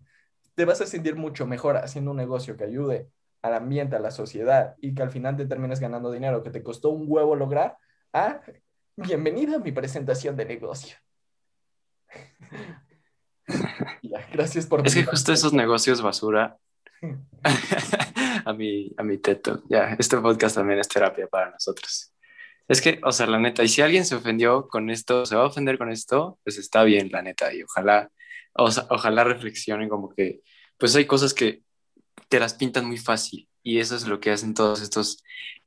te 0.54 0.64
vas 0.64 0.80
a 0.80 0.86
sentir 0.86 1.16
mucho 1.16 1.46
mejor 1.46 1.76
haciendo 1.76 2.10
un 2.10 2.16
negocio 2.16 2.56
que 2.56 2.64
ayude 2.64 3.08
al 3.42 3.54
ambiente, 3.54 3.96
a 3.96 4.00
la 4.00 4.10
sociedad 4.10 4.74
y 4.80 4.94
que 4.94 5.02
al 5.02 5.10
final 5.10 5.36
te 5.36 5.46
termines 5.46 5.80
ganando 5.80 6.10
dinero 6.10 6.42
que 6.42 6.50
te 6.50 6.62
costó 6.62 6.90
un 6.90 7.04
huevo 7.08 7.36
lograr. 7.36 7.76
Ah, 8.12 8.40
bienvenido 8.96 9.56
a 9.56 9.60
mi 9.60 9.72
presentación 9.72 10.36
de 10.36 10.44
negocio. 10.44 10.96
Ya, 14.02 14.24
gracias 14.32 14.66
por 14.66 14.86
Es 14.86 14.94
que 14.94 15.04
justo 15.04 15.32
esos 15.32 15.52
negocios 15.52 16.00
basura. 16.02 16.56
a 18.44 18.52
mi, 18.52 18.92
a 18.96 19.02
mi 19.02 19.18
teto. 19.18 19.62
Ya, 19.68 19.96
este 19.98 20.16
podcast 20.18 20.56
también 20.56 20.78
es 20.78 20.88
terapia 20.88 21.26
para 21.26 21.50
nosotros. 21.50 22.12
Es 22.68 22.80
que, 22.80 23.00
o 23.02 23.10
sea, 23.10 23.26
la 23.26 23.38
neta, 23.38 23.64
y 23.64 23.68
si 23.68 23.82
alguien 23.82 24.04
se 24.04 24.14
ofendió 24.14 24.68
con 24.68 24.90
esto, 24.90 25.26
se 25.26 25.34
va 25.34 25.42
a 25.42 25.46
ofender 25.46 25.78
con 25.78 25.90
esto, 25.90 26.38
pues 26.44 26.58
está 26.58 26.84
bien, 26.84 27.08
la 27.10 27.22
neta, 27.22 27.52
y 27.52 27.64
ojalá, 27.64 28.10
o 28.54 28.70
sea, 28.70 28.86
ojalá 28.90 29.24
reflexionen 29.24 29.88
como 29.88 30.10
que, 30.10 30.40
pues 30.78 30.94
hay 30.96 31.06
cosas 31.06 31.34
que 31.34 31.62
te 32.28 32.40
las 32.40 32.54
pintan 32.54 32.86
muy 32.86 32.98
fácil, 32.98 33.48
y 33.62 33.78
eso 33.78 33.96
es 33.96 34.06
lo 34.06 34.20
que 34.20 34.30
hacen 34.30 34.54
todos 34.54 34.80
estos 34.80 35.22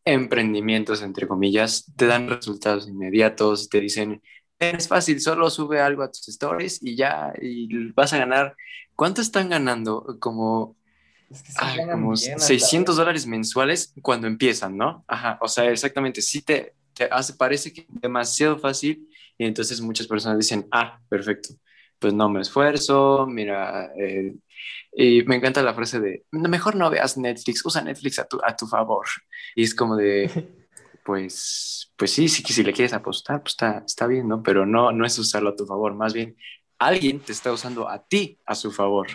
emprendimientos, 0.06 1.02
entre 1.02 1.28
comillas, 1.28 1.92
te 1.96 2.08
dan 2.08 2.30
resultados 2.30 2.88
inmediatos, 2.88 3.70
te 3.70 3.80
dicen, 3.80 4.22
es 4.60 4.88
fácil, 4.88 5.20
solo 5.22 5.50
sube 5.50 5.80
algo 5.82 6.04
a 6.04 6.12
tus 6.12 6.28
stories 6.28 6.80
y 6.82 6.96
ya, 6.96 7.34
y 7.42 7.92
vas 7.92 8.14
a 8.14 8.18
ganar. 8.18 8.56
¿Cuánto 8.96 9.22
están 9.22 9.50
ganando? 9.50 10.18
Como, 10.20 10.76
Es 11.30 11.42
que 11.44 11.52
sí 11.52 11.58
ay, 11.60 11.78
ganan 11.80 12.02
como 12.02 12.14
bien 12.14 12.36
hasta 12.36 12.48
600 12.48 12.96
dólares 12.96 13.26
mensuales 13.26 13.94
cuando 14.02 14.28
empiezan, 14.28 14.78
¿no? 14.78 15.04
Ajá, 15.08 15.38
o 15.42 15.48
sea, 15.48 15.70
exactamente, 15.70 16.22
sí 16.22 16.42
te, 16.42 16.74
te 16.94 17.06
hace, 17.06 17.34
parece 17.34 17.74
que 17.74 17.82
es 17.82 17.88
demasiado 17.90 18.58
fácil 18.58 19.10
y 19.38 19.46
entonces 19.46 19.82
muchas 19.82 20.08
personas 20.08 20.38
dicen, 20.38 20.68
ah, 20.72 21.00
perfecto, 21.10 21.56
pues 22.04 22.14
no 22.14 22.28
me 22.28 22.42
esfuerzo, 22.42 23.26
mira, 23.26 23.94
eh, 23.98 24.36
y 24.92 25.24
me 25.24 25.38
encanta 25.38 25.64
la 25.64 25.74
frase 25.74 26.02
de, 26.02 26.26
mejor 26.32 26.76
no 26.76 26.90
veas 26.90 27.18
Netflix, 27.18 27.66
usa 27.66 27.82
Netflix 27.82 28.20
a 28.20 28.26
tu, 28.26 28.42
a 28.44 28.54
tu 28.58 28.68
favor. 28.68 29.06
Y 29.56 29.64
es 29.64 29.74
como 29.74 29.96
de, 29.96 30.30
pues, 31.06 31.94
pues 31.96 32.12
sí, 32.12 32.28
sí, 32.28 32.44
si 32.44 32.62
le 32.62 32.74
quieres 32.74 32.92
apostar, 32.92 33.42
pues 33.42 33.54
está, 33.54 33.84
está 33.88 34.06
bien, 34.06 34.28
¿no? 34.28 34.44
Pero 34.44 34.66
no, 34.66 34.92
no 34.92 35.06
es 35.06 35.18
usarlo 35.18 35.52
a 35.52 35.56
tu 35.56 35.66
favor, 35.66 35.96
más 35.96 36.14
bien 36.14 36.36
alguien 36.78 37.22
te 37.22 37.32
está 37.32 37.54
usando 37.54 37.88
a 37.88 38.06
ti 38.06 38.38
a 38.46 38.54
su 38.54 38.70
favor. 38.70 39.08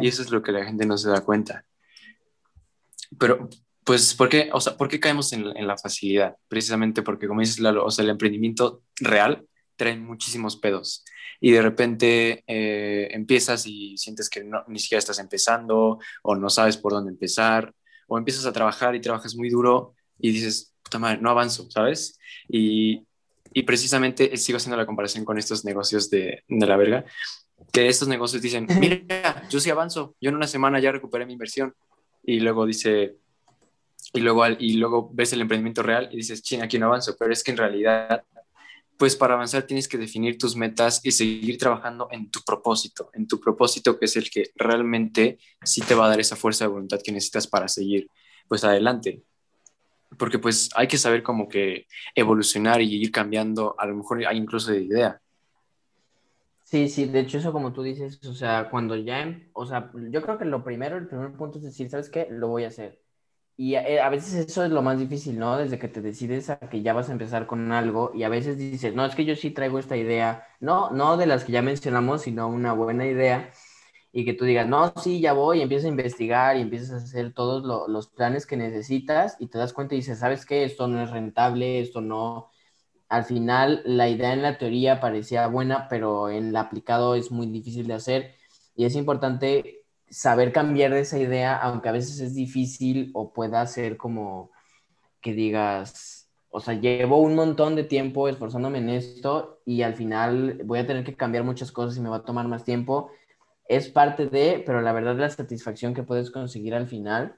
Y 0.00 0.08
eso 0.08 0.22
es 0.22 0.30
lo 0.30 0.42
que 0.42 0.52
la 0.52 0.64
gente 0.64 0.86
no 0.86 0.96
se 0.96 1.10
da 1.10 1.20
cuenta. 1.20 1.66
Pero, 3.18 3.50
pues, 3.84 4.14
¿por 4.14 4.30
qué, 4.30 4.48
o 4.50 4.62
sea, 4.62 4.78
¿por 4.78 4.88
qué 4.88 4.98
caemos 4.98 5.34
en, 5.34 5.54
en 5.54 5.66
la 5.66 5.76
facilidad? 5.76 6.36
Precisamente 6.48 7.02
porque, 7.02 7.28
como 7.28 7.40
dices, 7.40 7.60
Lalo, 7.60 7.84
o 7.84 7.90
sea, 7.90 8.02
el 8.02 8.10
emprendimiento 8.10 8.82
real 8.98 9.46
trae 9.80 9.96
muchísimos 9.96 10.56
pedos. 10.56 11.04
Y 11.40 11.52
de 11.52 11.62
repente 11.62 12.44
eh, 12.46 13.08
empiezas 13.12 13.66
y 13.66 13.96
sientes 13.96 14.28
que 14.28 14.44
no, 14.44 14.62
ni 14.68 14.78
siquiera 14.78 14.98
estás 14.98 15.18
empezando 15.18 15.98
o 16.22 16.34
no 16.36 16.50
sabes 16.50 16.76
por 16.76 16.92
dónde 16.92 17.10
empezar 17.10 17.74
o 18.06 18.18
empiezas 18.18 18.44
a 18.44 18.52
trabajar 18.52 18.94
y 18.94 19.00
trabajas 19.00 19.34
muy 19.34 19.48
duro 19.48 19.94
y 20.18 20.32
dices, 20.32 20.74
puta 20.82 20.98
madre, 20.98 21.18
no 21.22 21.30
avanzo, 21.30 21.70
¿sabes? 21.70 22.18
Y, 22.46 23.06
y 23.54 23.62
precisamente 23.62 24.36
sigo 24.36 24.58
haciendo 24.58 24.76
la 24.76 24.84
comparación 24.84 25.24
con 25.24 25.38
estos 25.38 25.64
negocios 25.64 26.10
de, 26.10 26.44
de 26.46 26.66
la 26.66 26.76
verga, 26.76 27.06
que 27.72 27.88
estos 27.88 28.06
negocios 28.08 28.42
dicen, 28.42 28.66
mira, 28.78 29.48
yo 29.48 29.60
sí 29.60 29.70
avanzo, 29.70 30.14
yo 30.20 30.28
en 30.28 30.36
una 30.36 30.46
semana 30.46 30.78
ya 30.78 30.92
recuperé 30.92 31.24
mi 31.24 31.32
inversión. 31.32 31.74
Y 32.22 32.40
luego 32.40 32.66
dice, 32.66 33.16
y 34.12 34.20
luego, 34.20 34.46
y 34.46 34.74
luego 34.74 35.10
ves 35.14 35.32
el 35.32 35.40
emprendimiento 35.40 35.82
real 35.82 36.10
y 36.12 36.16
dices, 36.16 36.42
ching, 36.42 36.60
aquí 36.60 36.78
no 36.78 36.86
avanzo, 36.86 37.16
pero 37.18 37.32
es 37.32 37.42
que 37.42 37.52
en 37.52 37.56
realidad, 37.56 38.22
pues 39.00 39.16
para 39.16 39.32
avanzar 39.34 39.62
tienes 39.64 39.88
que 39.88 39.96
definir 39.96 40.36
tus 40.36 40.56
metas 40.56 41.00
y 41.02 41.12
seguir 41.12 41.56
trabajando 41.56 42.08
en 42.10 42.30
tu 42.30 42.40
propósito, 42.42 43.10
en 43.14 43.26
tu 43.26 43.40
propósito 43.40 43.98
que 43.98 44.04
es 44.04 44.16
el 44.16 44.30
que 44.30 44.50
realmente 44.56 45.38
sí 45.64 45.80
te 45.80 45.94
va 45.94 46.04
a 46.04 46.10
dar 46.10 46.20
esa 46.20 46.36
fuerza 46.36 46.66
de 46.66 46.70
voluntad 46.72 47.00
que 47.02 47.10
necesitas 47.10 47.46
para 47.46 47.66
seguir, 47.66 48.08
pues 48.46 48.62
adelante. 48.62 49.24
Porque 50.18 50.38
pues 50.38 50.68
hay 50.74 50.88
que 50.88 50.98
saber 50.98 51.22
como 51.22 51.48
que 51.48 51.86
evolucionar 52.14 52.82
y 52.82 52.94
ir 53.02 53.10
cambiando, 53.10 53.74
a 53.78 53.86
lo 53.86 53.96
mejor 53.96 54.26
hay 54.26 54.36
incluso 54.36 54.72
de 54.72 54.82
idea. 54.82 55.22
Sí, 56.64 56.88
sí, 56.88 57.06
de 57.06 57.20
hecho 57.20 57.38
eso 57.38 57.52
como 57.52 57.72
tú 57.72 57.82
dices, 57.82 58.24
o 58.26 58.34
sea, 58.34 58.70
cuando 58.70 58.96
ya, 58.96 59.20
em- 59.22 59.50
o 59.54 59.66
sea, 59.66 59.90
yo 60.10 60.22
creo 60.22 60.38
que 60.38 60.44
lo 60.46 60.62
primero, 60.64 60.96
el 60.96 61.08
primer 61.08 61.32
punto 61.32 61.58
es 61.58 61.64
decir, 61.64 61.90
¿sabes 61.90 62.08
qué? 62.10 62.28
Lo 62.30 62.48
voy 62.48 62.64
a 62.64 62.68
hacer. 62.68 63.00
Y 63.56 63.74
a, 63.74 64.06
a 64.06 64.08
veces 64.10 64.34
eso 64.48 64.64
es 64.64 64.70
lo 64.70 64.82
más 64.82 64.98
difícil, 64.98 65.38
¿no? 65.38 65.56
Desde 65.58 65.78
que 65.78 65.88
te 65.88 66.00
decides 66.00 66.48
a 66.50 66.58
que 66.58 66.82
ya 66.82 66.94
vas 66.94 67.08
a 67.10 67.12
empezar 67.12 67.46
con 67.46 67.72
algo 67.72 68.10
y 68.14 68.22
a 68.22 68.28
veces 68.30 68.56
dices, 68.58 68.94
no, 68.94 69.04
es 69.04 69.14
que 69.14 69.24
yo 69.26 69.36
sí 69.36 69.50
traigo 69.50 69.78
esta 69.78 69.96
idea, 69.96 70.46
no, 70.60 70.90
no 70.90 71.16
de 71.18 71.26
las 71.26 71.44
que 71.44 71.52
ya 71.52 71.62
mencionamos, 71.62 72.22
sino 72.22 72.48
una 72.48 72.72
buena 72.72 73.06
idea 73.06 73.50
y 74.12 74.24
que 74.24 74.34
tú 74.34 74.44
digas, 74.44 74.66
no, 74.68 74.92
sí, 75.02 75.20
ya 75.20 75.32
voy, 75.34 75.58
y 75.58 75.62
empiezas 75.62 75.86
a 75.86 75.88
investigar 75.90 76.56
y 76.56 76.62
empiezas 76.62 76.90
a 76.92 76.96
hacer 77.04 77.32
todos 77.34 77.64
lo- 77.64 77.88
los 77.88 78.08
planes 78.08 78.46
que 78.46 78.56
necesitas 78.56 79.36
y 79.40 79.48
te 79.48 79.58
das 79.58 79.72
cuenta 79.72 79.94
y 79.94 79.98
dices, 79.98 80.18
¿sabes 80.20 80.46
qué? 80.46 80.64
Esto 80.64 80.88
no 80.88 81.02
es 81.02 81.10
rentable, 81.10 81.80
esto 81.80 82.00
no 82.00 82.50
al 83.08 83.24
final 83.24 83.82
la 83.84 84.08
idea 84.08 84.32
en 84.32 84.42
la 84.42 84.58
teoría 84.58 85.00
parecía 85.00 85.46
buena, 85.48 85.88
pero 85.88 86.30
en 86.30 86.48
el 86.48 86.56
aplicado 86.56 87.14
es 87.16 87.30
muy 87.30 87.46
difícil 87.48 87.86
de 87.88 87.94
hacer 87.94 88.34
y 88.76 88.84
es 88.84 88.94
importante 88.96 89.79
saber 90.10 90.52
cambiar 90.52 90.92
de 90.92 91.00
esa 91.00 91.18
idea, 91.18 91.56
aunque 91.56 91.88
a 91.88 91.92
veces 91.92 92.20
es 92.20 92.34
difícil 92.34 93.10
o 93.14 93.32
pueda 93.32 93.64
ser 93.66 93.96
como 93.96 94.50
que 95.20 95.32
digas, 95.32 96.30
o 96.50 96.60
sea, 96.60 96.74
llevo 96.74 97.18
un 97.18 97.34
montón 97.36 97.76
de 97.76 97.84
tiempo 97.84 98.28
esforzándome 98.28 98.78
en 98.78 98.88
esto 98.90 99.60
y 99.64 99.82
al 99.82 99.94
final 99.94 100.60
voy 100.64 100.80
a 100.80 100.86
tener 100.86 101.04
que 101.04 101.16
cambiar 101.16 101.44
muchas 101.44 101.70
cosas 101.70 101.96
y 101.96 102.00
me 102.00 102.08
va 102.08 102.16
a 102.16 102.24
tomar 102.24 102.48
más 102.48 102.64
tiempo. 102.64 103.10
Es 103.68 103.88
parte 103.88 104.26
de, 104.26 104.62
pero 104.66 104.80
la 104.80 104.92
verdad 104.92 105.16
la 105.16 105.30
satisfacción 105.30 105.94
que 105.94 106.02
puedes 106.02 106.30
conseguir 106.32 106.74
al 106.74 106.88
final 106.88 107.36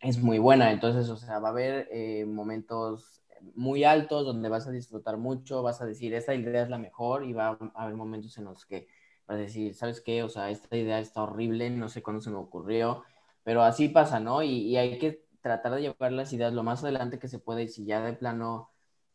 es 0.00 0.18
muy 0.18 0.38
buena. 0.38 0.70
Entonces, 0.72 1.08
o 1.08 1.16
sea, 1.16 1.38
va 1.38 1.48
a 1.48 1.52
haber 1.52 1.88
eh, 1.90 2.26
momentos 2.26 3.22
muy 3.54 3.84
altos 3.84 4.26
donde 4.26 4.50
vas 4.50 4.66
a 4.66 4.70
disfrutar 4.70 5.16
mucho, 5.16 5.62
vas 5.62 5.80
a 5.80 5.86
decir, 5.86 6.12
esta 6.12 6.34
idea 6.34 6.62
es 6.62 6.68
la 6.68 6.76
mejor 6.76 7.24
y 7.24 7.32
va 7.32 7.58
a 7.74 7.82
haber 7.82 7.94
momentos 7.94 8.36
en 8.36 8.44
los 8.44 8.66
que 8.66 8.86
vas 9.30 9.38
a 9.38 9.42
decir, 9.42 9.74
¿sabes 9.74 10.00
qué? 10.00 10.22
O 10.22 10.28
sea, 10.28 10.50
esta 10.50 10.76
idea 10.76 10.98
está 10.98 11.22
horrible, 11.22 11.70
no 11.70 11.88
sé 11.88 12.02
cuándo 12.02 12.20
se 12.20 12.30
me 12.30 12.36
ocurrió, 12.36 13.04
pero 13.44 13.62
así 13.62 13.88
pasa, 13.88 14.18
¿no? 14.20 14.42
Y, 14.42 14.48
y 14.48 14.76
hay 14.76 14.98
que 14.98 15.24
tratar 15.40 15.74
de 15.74 15.82
llevar 15.82 16.12
las 16.12 16.32
ideas 16.32 16.52
lo 16.52 16.62
más 16.64 16.82
adelante 16.82 17.18
que 17.18 17.28
se 17.28 17.38
puede 17.38 17.64
y 17.64 17.68
si 17.68 17.84
ya 17.84 18.02
de 18.02 18.12
plano 18.12 18.70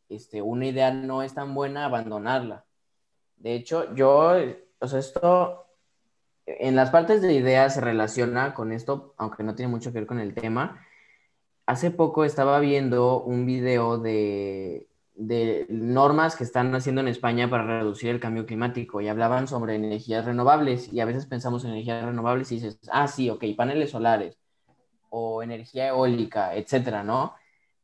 este, 0.10 0.42
una 0.42 0.68
idea 0.68 0.92
no 0.94 1.22
es 1.22 1.34
tan 1.34 1.54
buena, 1.54 1.86
abandonarla. 1.86 2.66
De 3.38 3.56
hecho, 3.56 3.94
yo, 3.96 4.34
o 4.80 4.88
sea, 4.88 5.00
esto 5.00 5.66
en 6.46 6.76
las 6.76 6.92
partes 6.92 7.22
de 7.22 7.34
ideas 7.34 7.74
se 7.76 7.82
relaciona 7.82 8.54
con 8.54 8.72
esto, 8.72 9.16
aunque 9.18 9.44
no 9.44 9.56
tiene 9.56 9.72
mucho 9.72 9.92
que 9.92 10.00
ver 10.00 10.08
con 10.08 10.20
el 10.20 10.34
tema. 10.34 10.86
Hace 11.66 11.92
poco 11.92 12.24
estaba 12.24 12.60
viendo 12.60 13.22
un 13.22 13.46
video 13.46 13.98
de, 13.98 14.88
de 15.16 15.66
normas 15.70 16.36
que 16.36 16.44
están 16.44 16.74
haciendo 16.76 17.02
en 17.02 17.08
España 17.08 17.50
para 17.50 17.80
reducir 17.80 18.10
el 18.10 18.20
cambio 18.20 18.46
climático 18.46 19.02
y 19.02 19.08
hablaban 19.08 19.48
sobre 19.48 19.76
energías 19.76 20.26
renovables 20.26 20.92
y 20.92 21.00
a 21.00 21.06
veces 21.06 21.26
pensamos 21.26 21.64
en 21.64 21.72
energías 21.72 22.04
renovables 22.04 22.52
y 22.52 22.56
dices, 22.56 22.80
ah, 22.92 23.08
sí, 23.08 23.30
ok, 23.30 23.44
paneles 23.58 23.92
solares 23.92 24.38
o 25.10 25.42
energía 25.44 25.88
eólica, 25.90 26.56
etcétera, 26.56 27.04
¿no? 27.04 27.36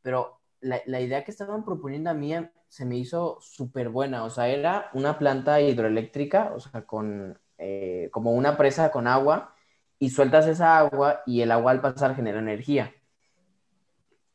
Pero 0.02 0.40
la, 0.60 0.80
la 0.86 1.00
idea 1.00 1.24
que 1.24 1.30
estaban 1.30 1.64
proponiendo 1.64 2.10
a 2.10 2.14
mí 2.14 2.34
se 2.68 2.84
me 2.84 2.96
hizo 2.96 3.38
súper 3.40 3.88
buena, 3.90 4.24
o 4.24 4.30
sea, 4.30 4.48
era 4.48 4.90
una 4.94 5.18
planta 5.18 5.60
hidroeléctrica, 5.60 6.52
o 6.54 6.60
sea, 6.60 6.84
con 6.86 7.38
eh, 7.58 8.08
como 8.12 8.32
una 8.32 8.56
presa 8.56 8.90
con 8.90 9.06
agua 9.06 9.54
y 9.98 10.10
sueltas 10.10 10.46
esa 10.48 10.78
agua 10.78 11.22
y 11.26 11.42
el 11.42 11.52
agua 11.52 11.70
al 11.72 11.80
pasar 11.80 12.16
genera 12.16 12.40
energía. 12.40 12.92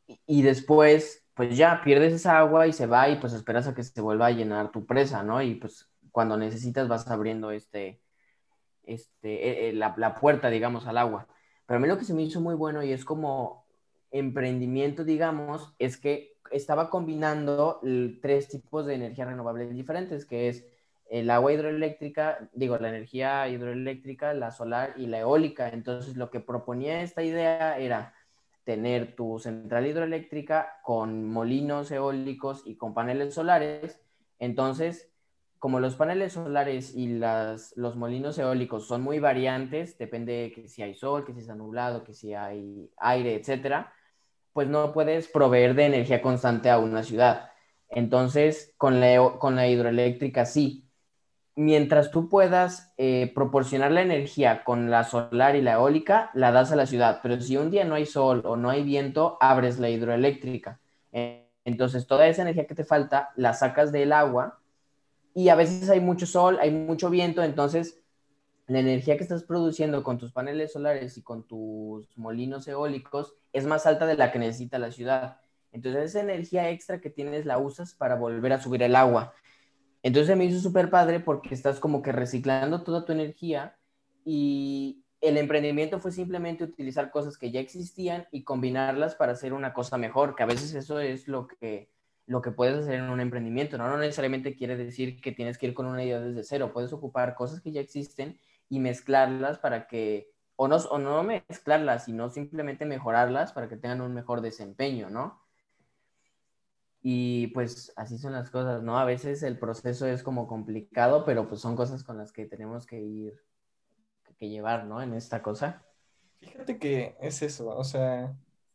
Y, 0.06 0.20
y 0.26 0.42
después, 0.42 1.27
pues 1.38 1.56
ya 1.56 1.82
pierdes 1.84 2.12
esa 2.12 2.36
agua 2.36 2.66
y 2.66 2.72
se 2.72 2.86
va 2.86 3.08
y 3.08 3.14
pues 3.20 3.32
esperas 3.32 3.68
a 3.68 3.74
que 3.74 3.84
se 3.84 4.00
vuelva 4.00 4.26
a 4.26 4.32
llenar 4.32 4.72
tu 4.72 4.86
presa, 4.86 5.22
¿no? 5.22 5.40
Y 5.40 5.54
pues 5.54 5.88
cuando 6.10 6.36
necesitas 6.36 6.88
vas 6.88 7.08
abriendo 7.08 7.52
este, 7.52 8.02
este, 8.82 9.68
eh, 9.68 9.72
la, 9.72 9.94
la 9.98 10.16
puerta, 10.16 10.50
digamos, 10.50 10.88
al 10.88 10.98
agua. 10.98 11.28
Pero 11.64 11.78
a 11.78 11.80
mí 11.80 11.86
lo 11.86 11.96
que 11.96 12.04
se 12.04 12.12
me 12.12 12.22
hizo 12.22 12.40
muy 12.40 12.56
bueno 12.56 12.82
y 12.82 12.90
es 12.90 13.04
como 13.04 13.68
emprendimiento, 14.10 15.04
digamos, 15.04 15.76
es 15.78 15.96
que 15.96 16.32
estaba 16.50 16.90
combinando 16.90 17.80
tres 18.20 18.48
tipos 18.48 18.84
de 18.86 18.96
energía 18.96 19.26
renovable 19.26 19.68
diferentes, 19.68 20.26
que 20.26 20.48
es 20.48 20.66
el 21.08 21.30
agua 21.30 21.52
hidroeléctrica, 21.52 22.50
digo, 22.52 22.78
la 22.78 22.88
energía 22.88 23.46
hidroeléctrica, 23.48 24.34
la 24.34 24.50
solar 24.50 24.94
y 24.96 25.06
la 25.06 25.20
eólica. 25.20 25.68
Entonces, 25.68 26.16
lo 26.16 26.32
que 26.32 26.40
proponía 26.40 27.02
esta 27.02 27.22
idea 27.22 27.78
era 27.78 28.17
tener 28.68 29.16
tu 29.16 29.38
central 29.38 29.86
hidroeléctrica 29.86 30.74
con 30.82 31.24
molinos 31.24 31.90
eólicos 31.90 32.60
y 32.66 32.76
con 32.76 32.92
paneles 32.92 33.32
solares. 33.32 33.98
Entonces, 34.38 35.10
como 35.58 35.80
los 35.80 35.94
paneles 35.94 36.34
solares 36.34 36.94
y 36.94 37.08
las, 37.08 37.74
los 37.78 37.96
molinos 37.96 38.38
eólicos 38.38 38.86
son 38.86 39.00
muy 39.00 39.20
variantes, 39.20 39.96
depende 39.96 40.34
de 40.34 40.52
que 40.52 40.68
si 40.68 40.82
hay 40.82 40.94
sol, 40.94 41.24
que 41.24 41.32
si 41.32 41.40
está 41.40 41.54
nublado, 41.54 42.04
que 42.04 42.12
si 42.12 42.34
hay 42.34 42.90
aire, 42.98 43.36
etcétera, 43.36 43.90
pues 44.52 44.68
no 44.68 44.92
puedes 44.92 45.28
proveer 45.28 45.74
de 45.74 45.86
energía 45.86 46.20
constante 46.20 46.68
a 46.68 46.78
una 46.78 47.02
ciudad. 47.02 47.50
Entonces, 47.88 48.74
con 48.76 49.00
la, 49.00 49.38
con 49.38 49.56
la 49.56 49.66
hidroeléctrica 49.66 50.44
sí, 50.44 50.87
mientras 51.58 52.12
tú 52.12 52.28
puedas 52.28 52.92
eh, 52.98 53.32
proporcionar 53.34 53.90
la 53.90 54.02
energía 54.02 54.62
con 54.62 54.90
la 54.90 55.02
solar 55.02 55.56
y 55.56 55.60
la 55.60 55.72
eólica, 55.72 56.30
la 56.32 56.52
das 56.52 56.70
a 56.70 56.76
la 56.76 56.86
ciudad. 56.86 57.18
Pero 57.20 57.40
si 57.40 57.56
un 57.56 57.72
día 57.72 57.84
no 57.84 57.96
hay 57.96 58.06
sol 58.06 58.42
o 58.44 58.56
no 58.56 58.70
hay 58.70 58.84
viento, 58.84 59.36
abres 59.40 59.80
la 59.80 59.90
hidroeléctrica. 59.90 60.78
Entonces, 61.64 62.06
toda 62.06 62.28
esa 62.28 62.42
energía 62.42 62.68
que 62.68 62.76
te 62.76 62.84
falta 62.84 63.30
la 63.34 63.54
sacas 63.54 63.90
del 63.90 64.12
agua 64.12 64.60
y 65.34 65.48
a 65.48 65.56
veces 65.56 65.90
hay 65.90 65.98
mucho 65.98 66.26
sol, 66.26 66.58
hay 66.60 66.70
mucho 66.70 67.10
viento, 67.10 67.42
entonces 67.42 67.98
la 68.68 68.78
energía 68.78 69.16
que 69.16 69.24
estás 69.24 69.42
produciendo 69.42 70.04
con 70.04 70.16
tus 70.16 70.30
paneles 70.30 70.72
solares 70.72 71.18
y 71.18 71.22
con 71.22 71.42
tus 71.42 72.16
molinos 72.16 72.68
eólicos 72.68 73.34
es 73.52 73.66
más 73.66 73.84
alta 73.84 74.06
de 74.06 74.16
la 74.16 74.30
que 74.30 74.38
necesita 74.38 74.78
la 74.78 74.92
ciudad. 74.92 75.40
Entonces, 75.72 76.04
esa 76.04 76.20
energía 76.20 76.70
extra 76.70 77.00
que 77.00 77.10
tienes 77.10 77.46
la 77.46 77.58
usas 77.58 77.94
para 77.94 78.14
volver 78.14 78.52
a 78.52 78.60
subir 78.60 78.84
el 78.84 78.94
agua. 78.94 79.34
Entonces 80.02 80.36
me 80.36 80.44
hizo 80.44 80.60
súper 80.60 80.90
padre 80.90 81.20
porque 81.20 81.54
estás 81.54 81.80
como 81.80 82.02
que 82.02 82.12
reciclando 82.12 82.82
toda 82.82 83.04
tu 83.04 83.12
energía 83.12 83.76
y 84.24 85.04
el 85.20 85.36
emprendimiento 85.36 85.98
fue 85.98 86.12
simplemente 86.12 86.64
utilizar 86.64 87.10
cosas 87.10 87.36
que 87.36 87.50
ya 87.50 87.60
existían 87.60 88.26
y 88.30 88.44
combinarlas 88.44 89.14
para 89.16 89.32
hacer 89.32 89.52
una 89.52 89.72
cosa 89.72 89.98
mejor, 89.98 90.36
que 90.36 90.44
a 90.44 90.46
veces 90.46 90.74
eso 90.74 91.00
es 91.00 91.26
lo 91.26 91.48
que, 91.48 91.90
lo 92.26 92.40
que 92.40 92.52
puedes 92.52 92.78
hacer 92.78 92.94
en 92.94 93.10
un 93.10 93.20
emprendimiento, 93.20 93.78
¿no? 93.78 93.88
No 93.88 93.98
necesariamente 93.98 94.54
quiere 94.54 94.76
decir 94.76 95.20
que 95.20 95.32
tienes 95.32 95.58
que 95.58 95.66
ir 95.66 95.74
con 95.74 95.86
una 95.86 96.04
idea 96.04 96.20
desde 96.20 96.44
cero, 96.44 96.70
puedes 96.72 96.92
ocupar 96.92 97.34
cosas 97.34 97.60
que 97.60 97.72
ya 97.72 97.80
existen 97.80 98.38
y 98.68 98.78
mezclarlas 98.78 99.58
para 99.58 99.88
que, 99.88 100.30
o 100.54 100.68
no, 100.68 100.76
o 100.76 100.98
no 100.98 101.24
mezclarlas, 101.24 102.04
sino 102.04 102.30
simplemente 102.30 102.84
mejorarlas 102.84 103.52
para 103.52 103.68
que 103.68 103.76
tengan 103.76 104.02
un 104.02 104.14
mejor 104.14 104.40
desempeño, 104.40 105.10
¿no? 105.10 105.40
Y 107.00 107.48
pues 107.48 107.92
así 107.96 108.18
son 108.18 108.32
las 108.32 108.50
cosas, 108.50 108.82
¿no? 108.82 108.98
A 108.98 109.04
veces 109.04 109.42
el 109.42 109.58
proceso 109.58 110.06
es 110.06 110.22
como 110.22 110.48
complicado, 110.48 111.24
pero 111.24 111.48
pues 111.48 111.60
son 111.60 111.76
cosas 111.76 112.02
con 112.02 112.18
las 112.18 112.32
que 112.32 112.46
tenemos 112.46 112.86
que 112.86 113.00
ir, 113.00 113.40
que 114.36 114.48
llevar, 114.48 114.86
¿no? 114.86 115.02
En 115.02 115.14
esta 115.14 115.42
cosa. 115.42 115.84
Fíjate 116.38 116.78
que 116.78 117.16
es 117.20 117.42
eso, 117.42 117.68
o 117.68 117.84
sea, 117.84 118.34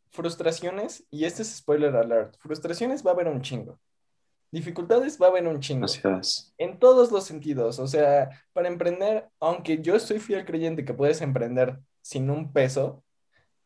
frustraciones, 0.10 1.06
y 1.10 1.26
este 1.26 1.42
es 1.42 1.56
spoiler 1.56 1.96
alert, 1.96 2.36
frustraciones 2.38 3.06
va 3.06 3.12
a 3.12 3.14
haber 3.14 3.28
un 3.28 3.42
chingo. 3.42 3.80
Dificultades 4.52 5.20
va 5.20 5.28
a 5.28 5.30
haber 5.30 5.48
un 5.48 5.60
chingo. 5.60 5.88
Gracias. 5.88 6.54
En 6.58 6.78
todos 6.78 7.12
los 7.12 7.24
sentidos, 7.24 7.80
o 7.80 7.88
sea, 7.88 8.30
para 8.52 8.68
emprender, 8.68 9.30
aunque 9.40 9.82
yo 9.82 9.96
estoy 9.96 10.20
fiel 10.20 10.46
creyente 10.46 10.86
que 10.86 10.94
puedes 10.94 11.22
emprender 11.22 11.80
sin 12.02 12.30
un 12.30 12.52
peso, 12.54 13.04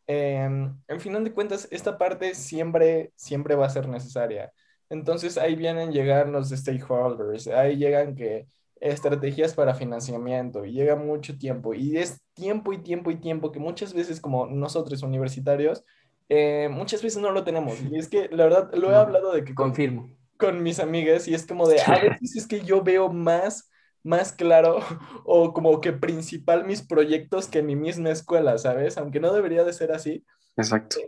eh, 0.07 0.43
en 0.87 0.99
final 0.99 1.23
de 1.23 1.33
cuentas, 1.33 1.67
esta 1.71 1.97
parte 1.97 2.33
siempre, 2.35 3.11
siempre 3.15 3.55
va 3.55 3.65
a 3.65 3.69
ser 3.69 3.87
necesaria. 3.87 4.51
Entonces 4.89 5.37
ahí 5.37 5.55
vienen 5.55 5.91
llegar 5.91 6.29
los 6.29 6.49
stakeholders, 6.49 7.47
ahí 7.47 7.75
llegan 7.77 8.15
que 8.15 8.47
estrategias 8.79 9.53
para 9.53 9.73
financiamiento 9.73 10.63
y 10.63 10.71
llega 10.71 10.95
mucho 10.95 11.37
tiempo 11.37 11.73
y 11.73 11.97
es 11.97 12.21
tiempo 12.33 12.73
y 12.73 12.77
tiempo 12.77 13.11
y 13.11 13.15
tiempo 13.15 13.51
que 13.51 13.59
muchas 13.59 13.93
veces 13.93 14.21
como 14.21 14.45
nosotros 14.47 15.01
universitarios, 15.03 15.83
eh, 16.29 16.69
muchas 16.71 17.01
veces 17.01 17.21
no 17.21 17.31
lo 17.31 17.43
tenemos. 17.43 17.79
Y 17.91 17.97
es 17.97 18.07
que 18.07 18.29
la 18.31 18.45
verdad 18.45 18.73
lo 18.75 18.91
he 18.91 18.95
hablado 18.95 19.33
de 19.33 19.43
que 19.43 19.53
con, 19.55 19.69
Confirmo. 19.69 20.09
con 20.37 20.63
mis 20.63 20.79
amigas 20.79 21.27
y 21.27 21.33
es 21.33 21.45
como 21.45 21.67
de, 21.67 21.81
a 21.81 21.99
veces 22.21 22.35
es 22.35 22.47
que 22.47 22.61
yo 22.61 22.81
veo 22.81 23.09
más 23.09 23.69
más 24.03 24.31
claro 24.31 24.79
o 25.25 25.53
como 25.53 25.81
que 25.81 25.93
principal 25.93 26.65
mis 26.65 26.81
proyectos 26.81 27.47
que 27.47 27.63
mi 27.63 27.75
misma 27.75 28.11
escuela, 28.11 28.57
¿sabes? 28.57 28.97
Aunque 28.97 29.19
no 29.19 29.33
debería 29.33 29.63
de 29.63 29.73
ser 29.73 29.91
así. 29.91 30.25
Exacto. 30.55 30.99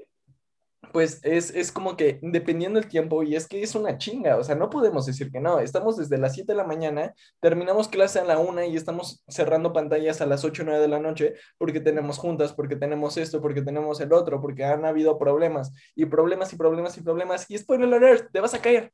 Pues 0.91 1.19
es, 1.23 1.51
es 1.53 1.71
como 1.71 1.95
que 1.97 2.19
dependiendo 2.21 2.79
del 2.79 2.89
tiempo, 2.89 3.21
y 3.21 3.35
es 3.35 3.47
que 3.47 3.61
es 3.61 3.75
una 3.75 3.97
chinga, 3.97 4.37
o 4.37 4.43
sea, 4.43 4.55
no 4.55 4.69
podemos 4.69 5.05
decir 5.05 5.31
que 5.31 5.39
no. 5.39 5.59
Estamos 5.59 5.97
desde 5.97 6.17
las 6.17 6.33
7 6.33 6.53
de 6.53 6.57
la 6.57 6.63
mañana, 6.63 7.13
terminamos 7.39 7.89
clase 7.89 8.19
a 8.19 8.23
la 8.23 8.39
1 8.39 8.63
y 8.63 8.75
estamos 8.75 9.23
cerrando 9.27 9.71
pantallas 9.71 10.21
a 10.21 10.25
las 10.25 10.43
8 10.43 10.63
o 10.63 10.65
9 10.65 10.81
de 10.81 10.87
la 10.87 10.99
noche 10.99 11.35
porque 11.57 11.79
tenemos 11.79 12.17
juntas, 12.17 12.53
porque 12.53 12.75
tenemos 12.75 13.17
esto, 13.17 13.41
porque 13.41 13.61
tenemos 13.61 13.99
el 14.01 14.13
otro, 14.13 14.41
porque 14.41 14.65
han 14.65 14.85
habido 14.85 15.19
problemas 15.19 15.71
y 15.95 16.05
problemas 16.05 16.53
y 16.53 16.55
problemas 16.55 16.97
y 16.97 17.01
problemas. 17.01 17.51
Y 17.51 17.57
spoiler 17.57 17.93
alert, 17.93 18.31
te 18.31 18.39
vas 18.39 18.53
a 18.53 18.61
caer. 18.61 18.91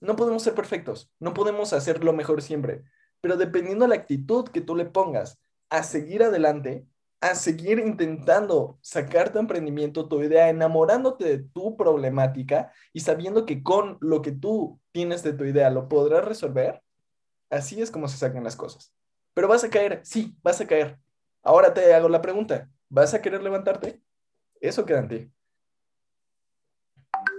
No 0.00 0.16
podemos 0.16 0.42
ser 0.42 0.54
perfectos, 0.54 1.10
no 1.18 1.34
podemos 1.34 1.72
hacer 1.72 2.04
lo 2.04 2.12
mejor 2.12 2.42
siempre. 2.42 2.82
Pero 3.20 3.36
dependiendo 3.36 3.84
de 3.84 3.90
la 3.90 3.96
actitud 3.96 4.48
que 4.48 4.60
tú 4.60 4.76
le 4.76 4.84
pongas 4.84 5.38
a 5.70 5.82
seguir 5.82 6.22
adelante, 6.22 6.86
a 7.20 7.34
seguir 7.34 7.78
intentando 7.80 8.78
sacar 8.80 9.32
tu 9.32 9.38
emprendimiento, 9.38 10.08
tu 10.08 10.22
idea, 10.22 10.48
enamorándote 10.48 11.24
de 11.24 11.38
tu 11.38 11.76
problemática 11.76 12.72
y 12.92 13.00
sabiendo 13.00 13.44
que 13.44 13.62
con 13.62 13.98
lo 14.00 14.22
que 14.22 14.32
tú 14.32 14.80
tienes 14.92 15.22
de 15.22 15.32
tu 15.32 15.44
idea 15.44 15.70
lo 15.70 15.88
podrás 15.88 16.24
resolver, 16.24 16.80
así 17.50 17.82
es 17.82 17.90
como 17.90 18.08
se 18.08 18.18
sacan 18.18 18.44
las 18.44 18.56
cosas. 18.56 18.92
Pero 19.34 19.48
vas 19.48 19.64
a 19.64 19.70
caer, 19.70 20.00
sí, 20.04 20.36
vas 20.42 20.60
a 20.60 20.66
caer. 20.66 20.98
Ahora 21.42 21.74
te 21.74 21.92
hago 21.92 22.08
la 22.08 22.22
pregunta, 22.22 22.70
¿vas 22.88 23.14
a 23.14 23.22
querer 23.22 23.42
levantarte? 23.42 24.00
Eso 24.60 24.84
queda 24.84 25.00
en 25.00 25.08
ti. 25.08 25.32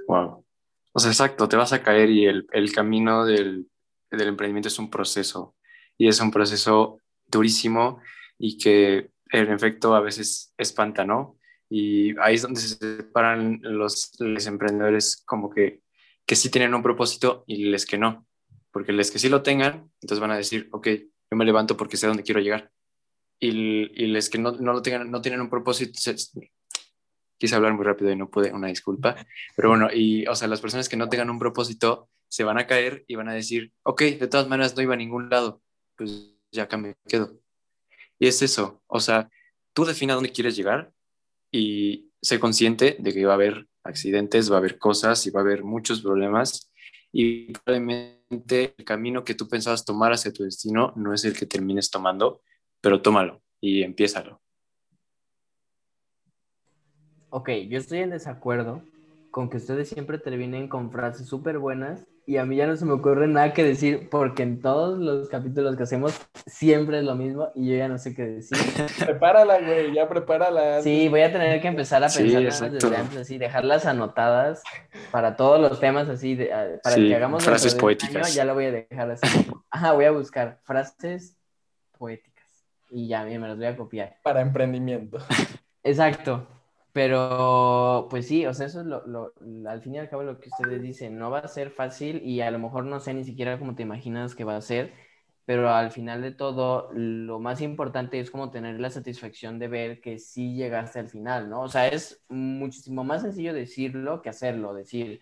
Wow. 0.08 0.44
O 0.92 1.00
sea, 1.00 1.12
exacto, 1.12 1.48
te 1.48 1.56
vas 1.56 1.72
a 1.72 1.84
caer 1.84 2.10
y 2.10 2.26
el, 2.26 2.48
el 2.52 2.74
camino 2.74 3.26
del, 3.26 3.70
del 4.12 4.28
emprendimiento 4.28 4.68
es 4.68 4.80
un 4.80 4.90
proceso 4.90 5.56
y 6.00 6.08
es 6.08 6.20
un 6.22 6.32
proceso 6.32 7.02
durísimo 7.28 8.02
y 8.40 8.58
que 8.58 9.12
en 9.32 9.52
efecto 9.52 9.94
a 9.94 10.00
veces 10.00 10.54
espanta, 10.58 11.06
¿no? 11.06 11.38
Y 11.70 12.18
ahí 12.20 12.36
es 12.36 12.42
donde 12.42 12.62
se 12.62 12.70
separan 12.70 13.60
los, 13.62 14.14
los 14.18 14.48
emprendedores 14.48 15.22
como 15.26 15.52
que, 15.52 15.82
que 16.26 16.36
sí 16.36 16.50
tienen 16.50 16.74
un 16.74 16.82
propósito 16.82 17.44
y 17.46 17.66
les 17.66 17.86
que 17.86 18.00
no. 18.00 18.26
Porque 18.72 18.94
les 18.94 19.12
que 19.12 19.20
sí 19.20 19.30
lo 19.30 19.44
tengan, 19.44 19.92
entonces 20.02 20.20
van 20.20 20.32
a 20.32 20.38
decir, 20.38 20.70
ok, 20.72 20.88
yo 20.88 21.38
me 21.38 21.46
levanto 21.46 21.78
porque 21.78 21.98
sé 21.98 22.08
dónde 22.08 22.24
quiero 22.24 22.40
llegar. 22.40 22.72
Y, 23.40 23.50
y 23.50 24.08
les 24.08 24.30
que 24.30 24.40
no, 24.40 24.54
no, 24.54 24.74
lo 24.74 24.82
tengan, 24.82 25.12
no 25.12 25.22
tienen 25.22 25.42
un 25.42 25.50
propósito, 25.50 26.00
se, 26.00 26.16
quise 27.38 27.56
hablar 27.56 27.74
muy 27.74 27.86
rápido 27.86 28.10
y 28.12 28.16
no 28.16 28.30
pude, 28.30 28.54
una 28.54 28.68
disculpa. 28.68 29.16
Pero 29.56 29.70
bueno, 29.70 29.90
y 29.94 30.26
o 30.28 30.36
sea, 30.36 30.48
las 30.48 30.62
personas 30.62 30.88
que 30.88 30.98
no 30.98 31.10
tengan 31.10 31.30
un 31.30 31.40
propósito 31.40 32.10
se 32.30 32.44
van 32.44 32.58
a 32.58 32.68
caer 32.68 33.04
y 33.08 33.16
van 33.16 33.28
a 33.30 33.34
decir, 33.34 33.74
ok, 33.84 34.02
de 34.02 34.28
todas 34.28 34.48
maneras 34.48 34.76
no 34.76 34.82
iba 34.82 34.94
a 34.94 34.98
ningún 34.98 35.30
lado, 35.30 35.62
pues 36.00 36.34
ya 36.52 36.64
acá 36.64 36.78
me 36.78 36.96
quedo. 37.08 37.38
Y 38.18 38.28
es 38.28 38.42
eso, 38.42 38.82
o 38.88 39.02
sea, 39.02 39.30
tú 39.74 39.84
defina 39.84 40.16
dónde 40.16 40.32
quieres 40.32 40.56
llegar 40.56 40.94
y 41.52 42.10
sé 42.22 42.40
consciente 42.40 42.96
de 43.00 43.14
que 43.14 43.26
va 43.26 43.34
a 43.34 43.36
haber 43.36 43.68
accidentes, 43.84 44.50
va 44.50 44.56
a 44.56 44.60
haber 44.60 44.80
cosas 44.80 45.28
y 45.28 45.30
va 45.30 45.42
a 45.42 45.44
haber 45.44 45.64
muchos 45.64 46.02
problemas 46.02 46.72
y 47.12 47.52
probablemente 47.52 48.76
el 48.78 48.86
camino 48.86 49.24
que 49.26 49.34
tú 49.36 49.50
pensabas 49.50 49.84
tomar 49.84 50.14
hacia 50.14 50.32
tu 50.32 50.44
destino 50.44 50.94
no 50.96 51.14
es 51.14 51.26
el 51.26 51.38
que 51.38 51.46
termines 51.46 51.92
tomando, 51.92 52.42
pero 52.82 53.02
tómalo 53.02 53.42
y 53.60 53.84
empiézalo. 53.84 54.42
Ok, 57.30 57.50
yo 57.68 57.78
estoy 57.78 58.00
en 58.00 58.12
desacuerdo 58.12 58.84
con 59.32 59.50
que 59.50 59.58
ustedes 59.58 59.90
siempre 59.90 60.18
terminen 60.18 60.70
con 60.70 60.92
frases 60.92 61.28
súper 61.28 61.60
buenas 61.60 62.06
y 62.30 62.38
a 62.38 62.46
mí 62.46 62.58
ya 62.58 62.68
no 62.68 62.76
se 62.76 62.86
me 62.86 62.94
ocurre 62.94 63.28
nada 63.28 63.54
que 63.54 63.64
decir 63.64 64.08
porque 64.08 64.44
en 64.44 64.62
todos 64.62 65.00
los 65.00 65.30
capítulos 65.30 65.76
que 65.76 65.82
hacemos 65.82 66.14
siempre 66.46 67.00
es 67.00 67.04
lo 67.04 67.16
mismo 67.16 67.50
y 67.56 67.72
yo 67.72 67.76
ya 67.76 67.88
no 67.88 67.98
sé 67.98 68.14
qué 68.14 68.22
decir. 68.24 68.56
prepárala, 69.04 69.60
güey, 69.60 69.96
ya 69.96 70.08
prepárala. 70.08 70.84
Sí, 70.84 71.10
voy 71.10 71.22
a 71.22 71.32
tener 71.32 71.60
que 71.60 71.68
empezar 71.68 72.04
a 72.04 72.08
pensar 72.08 72.70
desde 72.70 72.96
antes, 72.96 73.18
así, 73.18 73.40
dejarlas 73.40 73.88
anotadas 73.88 74.62
para 75.10 75.36
todos 75.36 75.60
los 75.60 75.80
temas 75.80 76.08
así, 76.08 76.36
de, 76.36 76.54
ah, 76.54 76.68
para 76.84 76.98
que 76.98 77.16
hagamos 77.16 77.44
frases 77.44 77.74
poéticas. 77.74 78.32
ya 78.36 78.46
lo 78.46 78.54
voy 78.54 78.66
a 78.66 78.72
dejar 78.74 79.10
así. 79.10 79.26
Ajá, 79.72 79.94
voy 79.94 80.06
a 80.06 80.12
buscar 80.12 80.60
frases 80.66 81.36
poéticas 81.98 82.46
y 82.92 83.08
ya, 83.08 83.24
bien, 83.24 83.42
me 83.42 83.48
las 83.48 83.58
voy 83.58 83.66
a 83.66 83.76
copiar. 83.76 84.18
Para 84.22 84.42
emprendimiento. 84.42 85.18
Exacto. 85.84 86.48
Pero, 86.92 88.08
pues 88.10 88.28
sí, 88.28 88.46
o 88.48 88.54
sea, 88.54 88.66
eso 88.66 88.82
es 88.82 88.88
lo, 88.88 89.06
lo, 89.06 89.34
al 89.70 89.82
fin 89.82 89.96
y 89.96 90.00
al 90.00 90.10
cabo 90.10 90.24
lo 90.24 90.40
que 90.40 90.50
ustedes 90.50 90.82
dicen, 90.82 91.18
no 91.20 91.30
va 91.30 91.40
a 91.40 91.48
ser 91.48 91.70
fácil 91.72 92.22
y 92.24 92.42
a 92.42 92.50
lo 92.52 92.58
mejor 92.60 92.86
no 92.86 93.00
sé 93.00 93.14
ni 93.14 93.24
siquiera 93.24 93.60
cómo 93.60 93.76
te 93.76 93.84
imaginas 93.84 94.34
que 94.36 94.44
va 94.44 94.56
a 94.58 94.62
ser, 94.62 94.94
pero 95.46 95.70
al 95.70 95.92
final 95.92 96.22
de 96.22 96.32
todo, 96.32 96.90
lo 96.94 97.40
más 97.40 97.62
importante 97.62 98.20
es 98.20 98.32
como 98.32 98.52
tener 98.52 98.80
la 98.80 98.90
satisfacción 98.90 99.60
de 99.60 99.68
ver 99.68 100.02
que 100.02 100.20
sí 100.20 100.56
llegaste 100.56 101.00
al 101.00 101.10
final, 101.10 101.50
¿no? 101.50 101.62
O 101.62 101.70
sea, 101.70 101.88
es 101.88 102.24
muchísimo 102.28 103.04
más 103.04 103.22
sencillo 103.22 103.54
decirlo 103.54 104.22
que 104.22 104.30
hacerlo, 104.30 104.74
decir, 104.74 105.22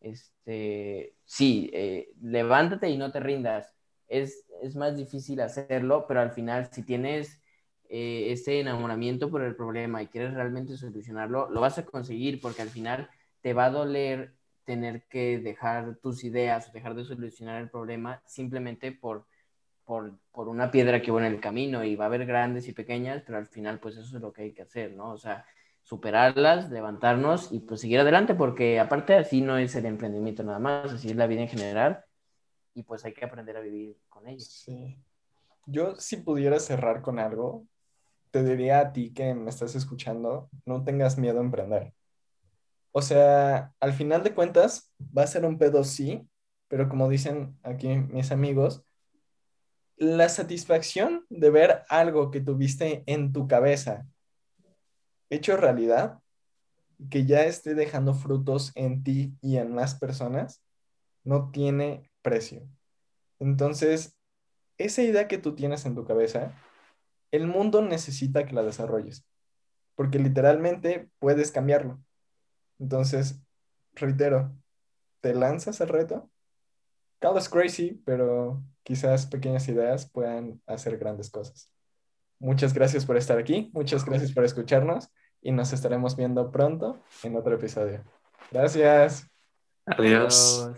este, 0.00 1.14
sí, 1.24 1.70
eh, 1.72 2.10
levántate 2.20 2.88
y 2.90 2.98
no 2.98 3.10
te 3.12 3.20
rindas. 3.20 3.74
Es, 4.08 4.46
es 4.62 4.76
más 4.76 4.96
difícil 4.96 5.40
hacerlo, 5.40 6.06
pero 6.08 6.20
al 6.20 6.30
final, 6.32 6.68
si 6.72 6.82
tienes 6.84 7.40
eh, 7.88 8.32
ese 8.32 8.60
enamoramiento 8.60 9.30
por 9.30 9.42
el 9.42 9.56
problema 9.56 10.02
y 10.02 10.08
quieres 10.08 10.34
realmente 10.34 10.76
solucionarlo, 10.76 11.50
lo 11.50 11.60
vas 11.60 11.78
a 11.78 11.84
conseguir 11.84 12.40
porque 12.40 12.62
al 12.62 12.68
final 12.68 13.08
te 13.40 13.54
va 13.54 13.66
a 13.66 13.70
doler 13.70 14.34
tener 14.64 15.04
que 15.04 15.38
dejar 15.38 15.96
tus 15.96 16.24
ideas 16.24 16.68
o 16.68 16.72
dejar 16.72 16.94
de 16.94 17.04
solucionar 17.04 17.62
el 17.62 17.70
problema 17.70 18.22
simplemente 18.26 18.92
por, 18.92 19.24
por, 19.86 20.18
por, 20.30 20.48
una 20.48 20.70
piedra 20.70 21.00
que 21.00 21.10
va 21.10 21.26
en 21.26 21.32
el 21.32 21.40
camino 21.40 21.82
y 21.82 21.96
va 21.96 22.04
a 22.04 22.08
haber 22.08 22.26
grandes 22.26 22.68
y 22.68 22.72
pequeñas, 22.72 23.22
pero 23.24 23.38
al 23.38 23.46
final 23.46 23.80
pues 23.80 23.96
eso 23.96 24.16
es 24.16 24.22
lo 24.22 24.32
que 24.32 24.42
hay 24.42 24.52
que 24.52 24.62
hacer, 24.62 24.92
¿no? 24.92 25.12
O 25.12 25.16
sea, 25.16 25.46
superarlas, 25.82 26.70
levantarnos 26.70 27.50
y 27.50 27.60
pues 27.60 27.80
seguir 27.80 28.00
adelante 28.00 28.34
porque 28.34 28.78
aparte 28.78 29.14
así 29.14 29.40
no 29.40 29.56
es 29.56 29.74
el 29.74 29.86
emprendimiento 29.86 30.42
nada 30.42 30.58
más, 30.58 30.92
así 30.92 31.08
es 31.08 31.16
la 31.16 31.26
vida 31.26 31.40
en 31.40 31.48
general 31.48 32.04
y 32.74 32.82
pues 32.82 33.06
hay 33.06 33.14
que 33.14 33.24
aprender 33.24 33.56
a 33.56 33.60
vivir 33.60 33.96
con 34.10 34.28
ella. 34.28 34.44
Sí. 34.44 34.98
Yo 35.64 35.96
si 35.96 36.18
pudiera 36.18 36.60
cerrar 36.60 37.00
con 37.00 37.18
algo, 37.18 37.66
te 38.30 38.42
diría 38.42 38.80
a 38.80 38.92
ti 38.92 39.12
que 39.12 39.34
me 39.34 39.50
estás 39.50 39.74
escuchando, 39.74 40.50
no 40.66 40.84
tengas 40.84 41.18
miedo 41.18 41.38
a 41.38 41.44
emprender. 41.44 41.94
O 42.92 43.02
sea, 43.02 43.74
al 43.80 43.92
final 43.92 44.22
de 44.22 44.34
cuentas, 44.34 44.92
va 45.16 45.22
a 45.22 45.26
ser 45.26 45.44
un 45.44 45.58
pedo 45.58 45.84
sí, 45.84 46.28
pero 46.68 46.88
como 46.88 47.08
dicen 47.08 47.58
aquí 47.62 47.88
mis 47.88 48.32
amigos, 48.32 48.84
la 49.96 50.28
satisfacción 50.28 51.26
de 51.28 51.50
ver 51.50 51.82
algo 51.88 52.30
que 52.30 52.40
tuviste 52.40 53.02
en 53.06 53.32
tu 53.32 53.48
cabeza 53.48 54.06
hecho 55.30 55.56
realidad, 55.56 56.20
que 57.10 57.26
ya 57.26 57.44
esté 57.44 57.74
dejando 57.74 58.14
frutos 58.14 58.72
en 58.74 59.02
ti 59.02 59.36
y 59.40 59.56
en 59.56 59.74
más 59.74 59.94
personas, 59.94 60.62
no 61.24 61.50
tiene 61.50 62.10
precio. 62.22 62.66
Entonces, 63.38 64.16
esa 64.78 65.02
idea 65.02 65.28
que 65.28 65.38
tú 65.38 65.54
tienes 65.54 65.84
en 65.86 65.94
tu 65.94 66.04
cabeza, 66.04 66.52
el 67.30 67.46
mundo 67.46 67.82
necesita 67.82 68.46
que 68.46 68.54
la 68.54 68.62
desarrolles, 68.62 69.24
porque 69.94 70.18
literalmente 70.18 71.10
puedes 71.18 71.52
cambiarlo. 71.52 72.00
Entonces, 72.78 73.40
reitero, 73.94 74.52
¿te 75.20 75.34
lanzas 75.34 75.80
al 75.80 75.88
reto? 75.88 76.30
Call 77.18 77.42
crazy, 77.50 78.00
pero 78.04 78.62
quizás 78.84 79.26
pequeñas 79.26 79.68
ideas 79.68 80.08
puedan 80.08 80.62
hacer 80.66 80.98
grandes 80.98 81.30
cosas. 81.30 81.72
Muchas 82.38 82.72
gracias 82.72 83.04
por 83.04 83.16
estar 83.16 83.38
aquí, 83.38 83.70
muchas 83.72 84.04
gracias 84.04 84.32
por 84.32 84.44
escucharnos 84.44 85.10
y 85.42 85.50
nos 85.50 85.72
estaremos 85.72 86.16
viendo 86.16 86.52
pronto 86.52 87.02
en 87.24 87.36
otro 87.36 87.56
episodio. 87.56 88.04
Gracias. 88.50 89.28
Adiós. 89.86 90.70